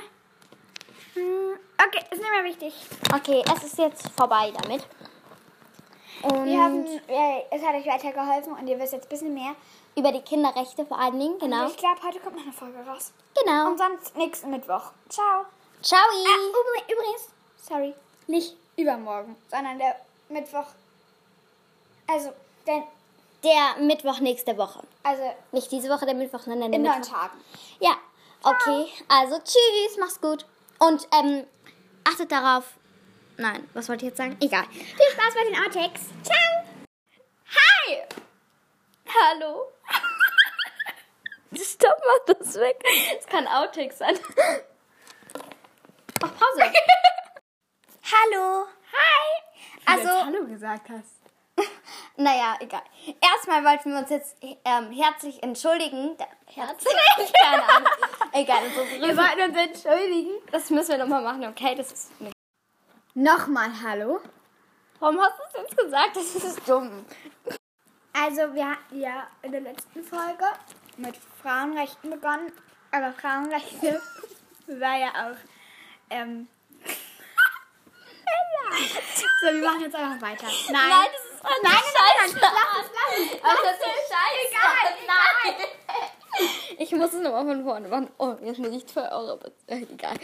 Hm, 1.14 1.58
Okay, 1.86 2.04
ist 2.10 2.20
nicht 2.20 2.30
mehr 2.30 2.44
wichtig. 2.44 2.74
Okay, 3.14 3.42
es 3.54 3.64
ist 3.64 3.78
jetzt 3.78 4.08
vorbei 4.16 4.52
damit. 4.62 4.86
Und 6.22 6.44
Wir 6.46 6.60
haben, 6.62 6.84
äh, 7.08 7.42
es 7.50 7.62
hat 7.64 7.74
euch 7.74 7.86
weitergeholfen 7.86 8.52
und 8.52 8.66
ihr 8.66 8.78
wisst 8.78 8.92
jetzt 8.92 9.06
ein 9.06 9.08
bisschen 9.08 9.34
mehr. 9.34 9.54
über 9.96 10.12
die 10.12 10.20
Kinderrechte 10.20 10.86
vor 10.86 10.98
allen 10.98 11.18
Dingen, 11.18 11.38
genau. 11.40 11.64
Und 11.64 11.70
ich 11.72 11.76
glaube, 11.76 12.00
heute 12.04 12.20
kommt 12.20 12.36
noch 12.36 12.42
eine 12.44 12.52
Folge 12.52 12.78
raus. 12.86 13.12
Genau. 13.42 13.68
Und 13.70 13.78
sonst 13.78 14.16
nächsten 14.16 14.50
Mittwoch. 14.50 14.92
Ciao. 15.08 15.44
Ciao. 15.82 15.98
Ah, 16.00 16.38
übri- 16.38 16.92
übrigens, 16.92 17.28
sorry, 17.56 17.94
nicht 18.28 18.56
übermorgen, 18.78 19.36
sondern 19.50 19.78
der 19.78 19.96
Mittwoch. 20.28 20.66
Also, 22.06 22.32
denn, 22.66 22.84
Der 23.42 23.76
Mittwoch 23.84 24.20
nächste 24.20 24.56
Woche. 24.56 24.80
also 25.02 25.22
Nicht 25.52 25.70
diese 25.70 25.88
Woche, 25.90 26.06
der 26.06 26.14
Mittwoch, 26.14 26.40
sondern 26.40 26.70
der 26.70 26.78
in 26.80 26.86
neun 26.86 26.98
Mittwoch. 27.00 27.12
Tagen. 27.12 27.40
Ja, 27.80 27.96
okay. 28.42 28.86
Also 29.08 29.38
tschüss, 29.38 29.98
mach's 29.98 30.20
gut. 30.20 30.46
Und 30.78 31.06
ähm, 31.12 31.46
achtet 32.04 32.30
darauf. 32.32 32.64
Nein, 33.36 33.68
was 33.74 33.88
wollte 33.88 34.04
ich 34.04 34.10
jetzt 34.10 34.18
sagen? 34.18 34.36
Egal. 34.40 34.64
Viel 34.70 35.10
Spaß 35.12 35.34
bei 35.34 35.44
den 35.44 35.56
Outtakes. 35.64 36.02
Ciao. 36.22 36.64
Hi. 37.50 38.02
Hallo. 39.06 39.70
Stopp, 41.54 42.00
mach 42.06 42.34
das 42.34 42.54
weg. 42.56 42.82
Es 43.18 43.26
kann 43.26 43.46
Outtakes 43.46 43.98
sein. 43.98 44.18
Mach 46.20 46.32
Pause. 46.36 46.62
Hallo. 48.10 48.66
Hi. 48.90 49.42
Also, 49.84 50.08
Hallo 50.08 50.46
gesagt 50.46 50.88
hast. 50.88 51.18
naja, 52.16 52.56
egal. 52.58 52.80
Erstmal 53.20 53.62
wollten 53.62 53.92
wir 53.92 53.98
uns 53.98 54.08
jetzt 54.08 54.34
ähm, 54.40 54.90
herzlich 54.92 55.42
entschuldigen. 55.42 56.16
Da, 56.16 56.24
herzlich? 56.46 56.94
Keine 57.38 57.68
Ahnung. 57.68 57.88
egal, 58.32 58.64
ist 58.64 58.76
Wir 59.00 59.14
wollten 59.14 59.50
uns 59.50 59.58
entschuldigen. 59.58 60.30
das 60.50 60.70
müssen 60.70 60.92
wir 60.92 60.98
nochmal 60.98 61.22
machen, 61.22 61.44
okay? 61.48 61.74
Das 61.74 61.92
ist 61.92 62.18
nicht. 62.18 62.32
Nochmal 63.12 63.70
Hallo. 63.82 64.20
Warum 65.00 65.20
hast 65.20 65.38
du 65.38 65.42
es 65.44 65.68
jetzt 65.68 65.76
gesagt? 65.76 66.16
Das 66.16 66.34
ist 66.34 66.66
dumm. 66.66 67.04
Also, 68.14 68.54
wir 68.54 68.70
hatten 68.70 69.00
ja 69.00 69.26
in 69.42 69.52
der 69.52 69.60
letzten 69.60 70.02
Folge 70.02 70.46
mit 70.96 71.14
Frauenrechten 71.42 72.08
begonnen. 72.08 72.52
Aber 72.90 73.12
Frauenrechte 73.12 74.00
war 74.66 74.96
ja 74.96 75.08
auch 75.08 75.36
Ähm. 76.08 76.48
So, 79.40 79.46
wir 79.46 79.64
machen 79.64 79.80
jetzt 79.80 79.94
einfach 79.94 80.20
weiter. 80.20 80.46
Nein. 80.70 80.90
Nein, 80.90 81.08
das 81.12 81.24
ist 81.24 81.42
nein, 81.42 81.56
nein, 81.62 81.82
nein, 81.94 82.30
nein, 82.32 82.52
lass 82.54 82.76
es, 82.78 83.40
lass 83.42 83.60
es. 83.64 83.78
Ist 83.78 84.08
scheiße. 84.10 84.42
Egal, 84.48 84.88
Nein. 85.06 85.54
Ich 86.78 86.92
muss 86.92 87.12
es 87.12 87.20
nochmal 87.20 87.46
von 87.46 87.64
vorne 87.64 87.88
machen. 87.88 88.10
Oh, 88.18 88.36
jetzt 88.42 88.58
muss 88.58 88.70
ich 88.70 88.86
2 88.86 89.10
Euro 89.10 89.36
bezahlen. 89.36 89.88
Egal. 89.90 90.16